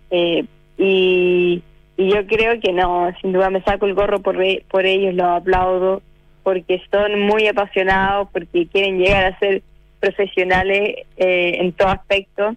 [0.10, 0.46] Eh,
[0.80, 1.62] y,
[1.98, 4.38] y yo creo que no, sin duda me saco el gorro por,
[4.70, 6.02] por ellos, los aplaudo,
[6.48, 9.64] porque son muy apasionados, porque quieren llegar a ser
[10.00, 12.56] profesionales eh, en todo aspecto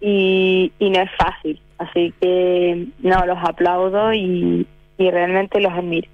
[0.00, 1.60] y, y no es fácil.
[1.78, 6.08] Así que no, los aplaudo y, realmente los admiro.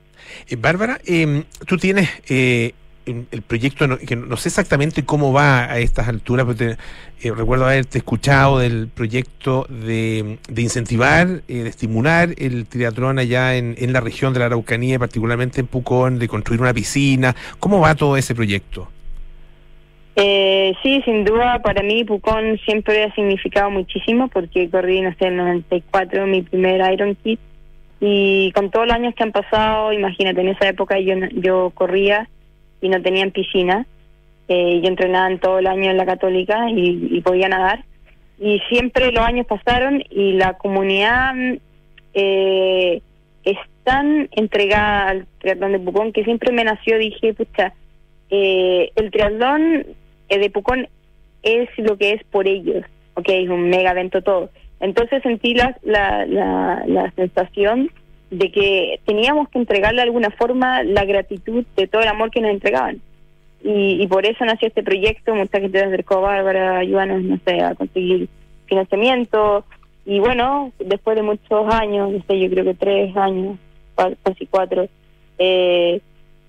[0.48, 2.72] Eh, Bárbara, eh, tú tienes eh,
[3.06, 6.78] el proyecto, no, que no sé exactamente cómo va a estas alturas, pero te,
[7.26, 13.56] eh, recuerdo haberte escuchado del proyecto de, de incentivar, eh, de estimular el triatlón allá
[13.56, 17.34] en, en la región de la Araucanía, particularmente en Pucón, de construir una piscina.
[17.60, 18.88] ¿Cómo va todo ese proyecto?
[20.16, 25.26] Eh, sí, sin duda, para mí Pucón siempre ha significado muchísimo porque corrí, no sé,
[25.26, 27.40] en el 94 mi primer Iron Kit
[28.00, 32.28] y con todos los años que han pasado, imagínate, en esa época yo, yo corría
[32.84, 33.86] y no tenían piscina,
[34.48, 37.84] eh, yo entrenaba en todo el año en la católica y, y, podía nadar
[38.38, 41.34] y siempre los años pasaron y la comunidad
[42.12, 43.00] eh,
[43.44, 47.72] es tan entregada al triatlón de Pucón que siempre me nació, dije, pucha,
[48.30, 49.86] eh, el triatlón
[50.28, 50.88] eh, de Pucón
[51.42, 54.50] es lo que es por ellos, ok, es un mega evento todo.
[54.80, 57.90] Entonces sentí la, la, la, la, sensación
[58.38, 62.40] de que teníamos que entregarle de alguna forma la gratitud de todo el amor que
[62.40, 63.00] nos entregaban.
[63.66, 67.62] Y, por eso nació este proyecto, mucha gente se acercó a Bárbara, ayúdanos, no sé,
[67.62, 68.28] a conseguir
[68.66, 69.64] financiamiento.
[70.04, 73.56] Y bueno, después de muchos años, no sé, yo creo que tres años,
[74.22, 74.86] casi cuatro,
[75.38, 76.02] eh,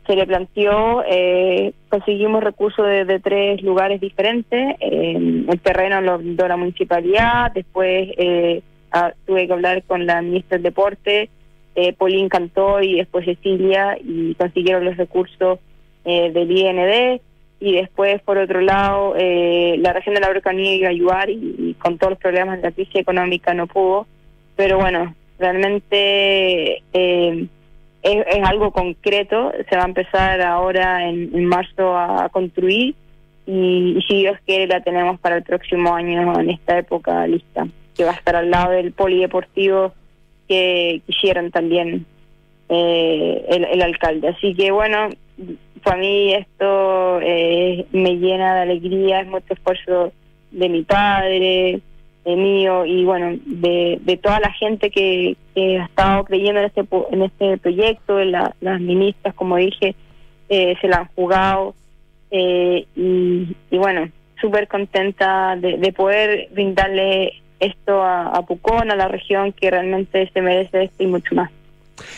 [0.05, 6.17] se le planteó, eh, conseguimos recursos de, de, tres lugares diferentes, eh, el terreno lo
[6.19, 8.61] dio la municipalidad, después eh,
[8.91, 11.29] a, tuve que hablar con la ministra del Deporte,
[11.75, 15.59] eh, Paulín Cantó y después Cecilia y consiguieron los recursos
[16.05, 17.21] eh, del IND
[17.59, 21.75] y después por otro lado eh, la región de la Araucanía iba a ayudar y,
[21.79, 24.07] con todos los problemas de la crisis económica no pudo,
[24.55, 26.81] pero bueno, realmente...
[26.93, 27.47] Eh,
[28.05, 32.93] es, algo concreto, se va a empezar ahora en, en marzo a, construir
[33.47, 37.67] y, y, si Dios quiere la tenemos para el próximo año en esta época lista,
[37.95, 39.93] que va a estar al lado del polideportivo
[40.47, 42.05] que quisieron también
[42.69, 44.29] eh, el, el, alcalde.
[44.29, 45.09] Así que bueno,
[45.83, 50.11] para mí esto eh, me llena de alegría, es mucho esfuerzo
[50.51, 51.81] de mi padre,
[52.33, 56.83] mío y bueno de, de toda la gente que, que, ha estado creyendo en este
[57.11, 59.95] en este proyecto la, las ministras como dije
[60.49, 61.75] eh, se la han jugado
[62.31, 64.09] eh, y, y, bueno
[64.41, 70.41] súper contenta de, de, poder brindarle esto a, Pucón a la región que realmente se
[70.41, 71.51] merece esto y mucho más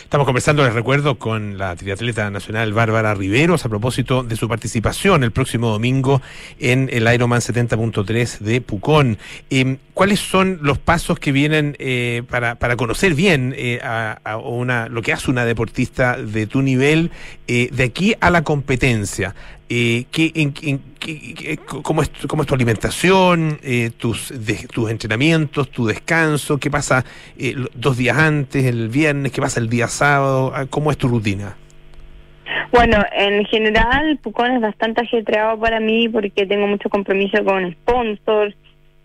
[0.02, 5.22] Estamos conversando, les recuerdo, con la triatleta nacional Bárbara Riveros a propósito de su participación
[5.22, 6.20] el próximo domingo
[6.58, 9.18] en el Ironman 70.3 de Pucón.
[9.50, 14.36] Eh, ¿Cuáles son los pasos que vienen eh, para, para conocer bien eh, a, a,
[14.38, 17.10] una, lo que hace una deportista de tu nivel
[17.46, 19.34] de aquí a la competencia?
[19.70, 24.32] Eh, ¿qué, en, en, qué, cómo, es, ¿Cómo es tu alimentación, eh, tus,
[24.72, 26.56] tus entrenamientos, tu descanso?
[26.56, 27.04] ¿Qué pasa
[27.36, 29.30] eh, dos días antes, el viernes?
[29.30, 30.54] ¿Qué pasa el día sábado?
[30.70, 31.54] ¿Cómo es tu rutina?
[32.72, 38.56] Bueno, en general, Pucón es bastante ajetreado para mí porque tengo mucho compromiso con sponsors,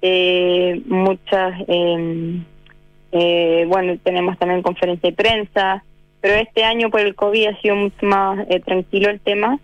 [0.01, 5.83] eh, muchas, eh, bueno, tenemos también conferencia de prensa,
[6.21, 9.59] pero este año por el COVID ha sido mucho más tranquilo el tema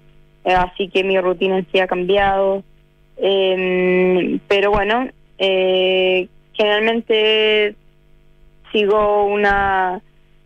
[0.56, 2.64] así que mi rutina sí ha cambiado.
[3.18, 7.76] Eh, pero bueno, eh, generalmente
[8.72, 10.02] sigo una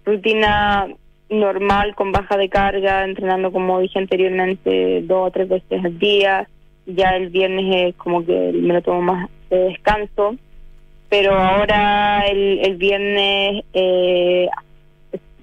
[0.05, 0.87] rutina
[1.29, 6.47] normal con baja de carga, entrenando como dije anteriormente dos o tres veces al día.
[6.85, 10.35] Ya el viernes es como que me lo tomo más de descanso.
[11.09, 14.49] Pero ahora el, el viernes eh,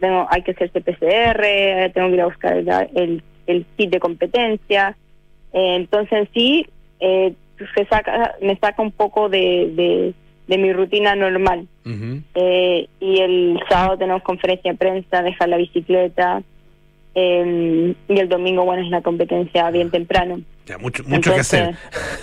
[0.01, 4.97] tengo, hay que hacerse PCR, tengo que ir a buscar el el kit de competencia.
[5.53, 6.67] Eh, entonces, en sí,
[7.01, 7.35] eh,
[7.75, 10.15] se saca, me saca un poco de, de,
[10.47, 11.67] de mi rutina normal.
[11.85, 12.23] Uh -huh.
[12.35, 16.43] eh, y el sábado tenemos conferencia de prensa, dejar la bicicleta.
[17.15, 20.41] y el domingo, bueno, es la competencia bien temprano.
[20.67, 21.77] Ya, mucho, mucho Entonces, que hacer,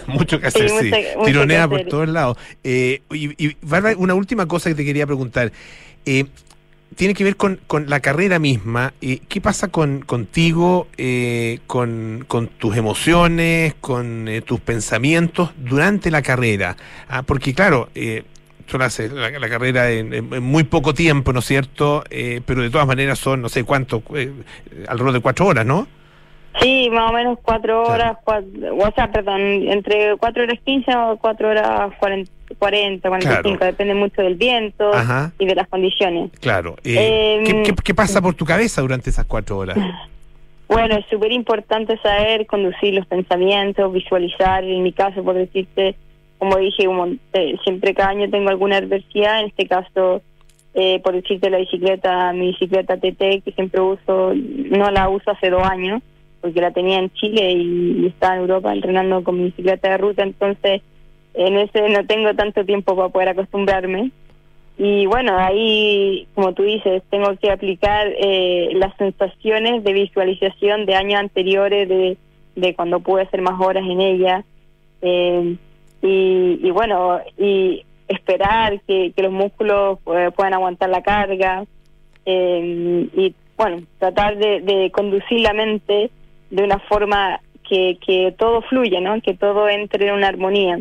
[0.08, 0.92] mucho que hacer, sí.
[0.92, 0.92] sí.
[1.18, 2.38] Mucho, Tironea mucho por todos lados.
[2.64, 5.52] Eh, y, y, Bárbara, una última cosa que te quería preguntar.
[6.06, 6.26] Eh,
[6.96, 8.94] tiene que ver con, con la carrera misma.
[9.02, 16.12] Eh, ¿Qué pasa con contigo, eh, con, con, tus emociones, con eh, tus pensamientos durante
[16.12, 16.76] la carrera?
[17.10, 17.90] Ah, porque claro,
[18.66, 22.04] tú haces la, la, carrera en, en, muy poco tiempo, ¿no es cierto?
[22.46, 24.02] pero de todas maneras son, no sé cuánto,
[24.88, 25.88] alrededor de cuatro horas, ¿no?
[26.62, 31.18] Sí, más o menos cuatro horas, cuatro, o sea, perdón, entre cuatro horas quince o
[31.18, 34.92] cuatro horas cuarenta 40, 45, depende mucho del viento
[35.40, 36.32] y de las condiciones.
[36.40, 36.76] Claro.
[36.84, 39.78] Eh, ¿qué, qué, qué pasa por tu cabeza durante esas cuatro horas?
[40.68, 45.96] Bueno, es súper importante saber conducir los pensamientos, visualizar, en mi caso, por decirte,
[46.38, 46.86] como dije,
[47.34, 50.22] eh, siempre cada año tengo alguna adversidad, en este caso,
[50.74, 55.50] eh, por decirte la bicicleta, mi bicicleta TT, que siempre uso, no la uso hace
[55.50, 56.04] dos años,
[56.42, 60.24] porque la tenía en Chile y, estaba en Europa entrenando con mi bicicleta de ruta,
[60.24, 60.82] entonces
[61.38, 64.12] en ese no tengo tanto tiempo para poder acostumbrarme.
[64.80, 70.96] Y bueno, ahí, como tú dices, tengo que aplicar eh, las sensaciones de visualización de
[70.96, 72.18] años anteriores, de,
[72.56, 74.44] de cuando pude hacer más horas en ella.
[75.02, 75.56] Eh,
[76.02, 81.66] y, bueno, y esperar que, que los músculos eh, puedan aguantar la carga.
[82.26, 86.12] y bueno, tratar de, de conducir la mente
[86.52, 89.20] de una forma que, que todo fluya, ¿no?
[89.22, 90.80] Que todo entre en una armonía.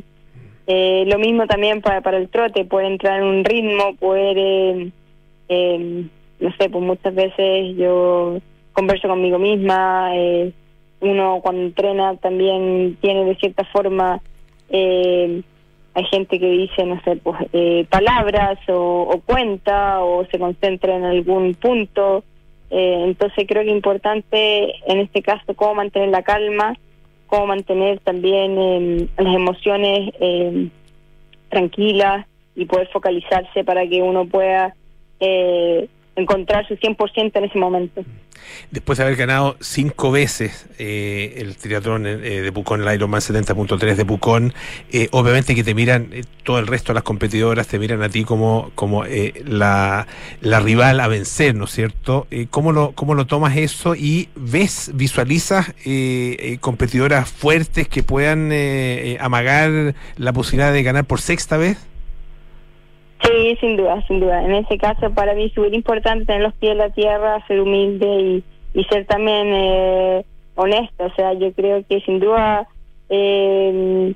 [0.66, 4.90] Eh, lo mismo también para, para el trote, puede entrar en un ritmo, puede,
[5.48, 6.04] eh,
[6.40, 8.38] no sé, pues muchas veces yo
[8.72, 10.52] converso conmigo misma, eh,
[11.00, 14.20] uno cuando entrena también tiene de cierta forma,
[14.70, 15.42] eh,
[15.94, 20.96] hay gente que dice, no sé, pues eh, palabras o, o cuenta o se concentra
[20.96, 22.24] en algún punto,
[22.70, 26.76] eh, entonces creo que es importante en este caso cómo mantener la calma,
[27.26, 30.70] cómo mantener también em, las emociones em,
[31.48, 34.74] tranquilas y poder focalizarse para que uno pueda
[35.20, 38.04] eh, encontrar su 100% en ese momento
[38.70, 43.94] después de haber ganado cinco veces eh, el triatlón eh, de Pucón, el Ironman 70.3
[43.94, 44.54] de Pucón,
[44.92, 46.10] eh, obviamente que te miran,
[46.42, 49.04] todo el resto de las competidoras te miran a ti como, como
[49.44, 50.06] la,
[50.40, 52.26] la, rival a vencer, ¿no es cierto?
[52.50, 55.74] ¿cómo, lo, ¿Cómo lo tomas eso y ves, visualizas
[56.60, 58.52] competidoras fuertes que puedan
[59.20, 61.78] amagar la posibilidad de ganar por sexta vez?
[63.26, 64.42] Sí, sin duda, sin duda.
[64.44, 67.60] En ese caso, para mí es súper importante tener los pies en la tierra, ser
[67.60, 68.42] humilde
[68.74, 70.24] y, ser también eh,
[70.54, 71.04] honesto.
[71.04, 72.68] O sea, yo creo que sin duda
[73.08, 74.14] eh,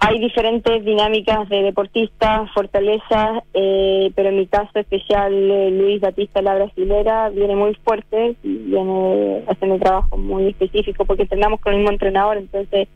[0.00, 6.42] hay diferentes dinámicas de deportistas, fortalezas, eh, pero en mi caso especial, eh, Luis Batista,
[6.42, 11.78] la brasilera, viene muy fuerte, viene haciendo un trabajo muy específico porque entrenamos con el
[11.78, 12.88] mismo entrenador, entonces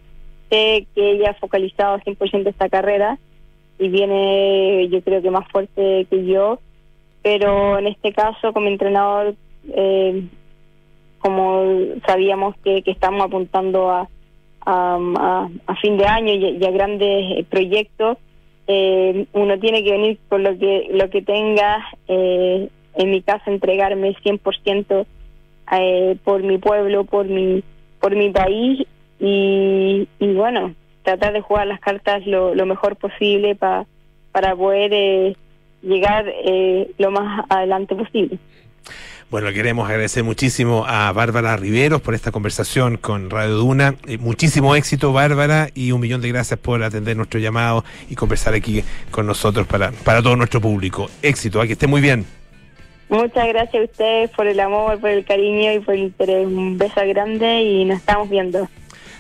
[0.51, 3.19] sé que ella ha focalizado 100% esta carrera
[3.83, 6.61] y viene yo creo que más fuerte que yo,
[7.21, 9.35] pero en este caso como entrenador,
[9.75, 10.23] eh,
[11.19, 11.65] como
[12.07, 14.09] sabíamos que, que estamos apuntando a,
[14.65, 18.19] a, a, fin de año y, a grandes proyectos,
[18.69, 23.51] eh, uno tiene que venir con lo que lo que tenga, eh, en mi caso
[23.51, 25.07] entregarme 100%
[25.73, 27.65] eh, por mi pueblo, por mi
[28.01, 28.87] por mi país
[29.19, 30.73] y, y bueno,
[31.03, 33.87] tratar de jugar las cartas lo, lo mejor posible pa,
[34.33, 35.37] para poder eh,
[35.83, 38.39] llegar eh, lo más adelante posible.
[39.31, 43.95] Bueno, queremos agradecer muchísimo a Bárbara Riveros por esta conversación con Radio Duna.
[44.07, 48.53] Eh, muchísimo éxito, Bárbara, y un millón de gracias por atender nuestro llamado y conversar
[48.53, 51.09] aquí con nosotros para, para todo nuestro público.
[51.23, 52.27] Éxito, a que esté muy bien.
[53.09, 56.47] Muchas gracias a ustedes por el amor, por el cariño y por el interés.
[56.47, 58.69] Un beso grande y nos estamos viendo.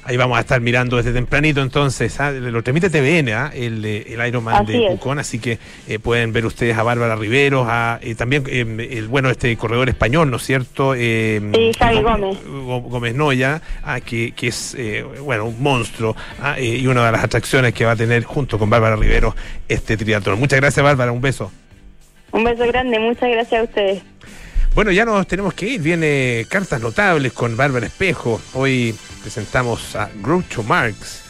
[0.04, 2.32] Ahí vamos a estar mirando desde tempranito entonces, ¿ah?
[2.32, 3.52] lo transmite TVN, ¿ah?
[3.54, 8.00] el, el Ironman de Pucón, así que eh, pueden ver ustedes a Bárbara Riveros, a
[8.02, 10.94] eh, también em, el bueno este corredor español, ¿no es cierto?
[10.94, 12.36] Sí, Javi Gómez.
[12.44, 16.16] Gómez Noya, ah, que, que es eh, bueno un monstruo
[16.58, 19.34] y una de las atracciones que va a tener junto con Bárbara Riveros
[19.68, 20.40] este triatlón.
[20.40, 21.52] Muchas gracias Bárbara, un beso.
[22.32, 24.02] Un beso grande, muchas gracias a ustedes.
[24.74, 25.82] Bueno, ya nos tenemos que ir.
[25.82, 28.40] Viene Cartas Notables con Bárbara Espejo.
[28.54, 31.20] Hoy presentamos a Groucho Marx,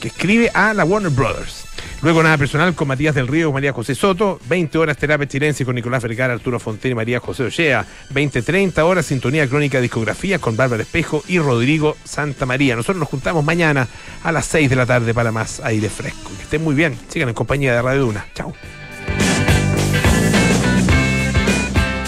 [0.00, 1.66] que escribe a la Warner Brothers.
[2.02, 4.40] Luego nada personal con Matías del Río María José Soto.
[4.48, 7.86] 20 horas terapia chilense con Nicolás Vergara, Arturo Fontaine y María José Ochea.
[8.12, 12.74] 20-30 horas sintonía crónica discografía con Bárbara Espejo y Rodrigo Santa María.
[12.74, 13.86] Nosotros nos juntamos mañana
[14.24, 16.32] a las 6 de la tarde para más aire fresco.
[16.36, 16.98] Que estén muy bien.
[17.08, 18.26] Sigan en compañía de Radio Duna.
[18.34, 18.52] Chao.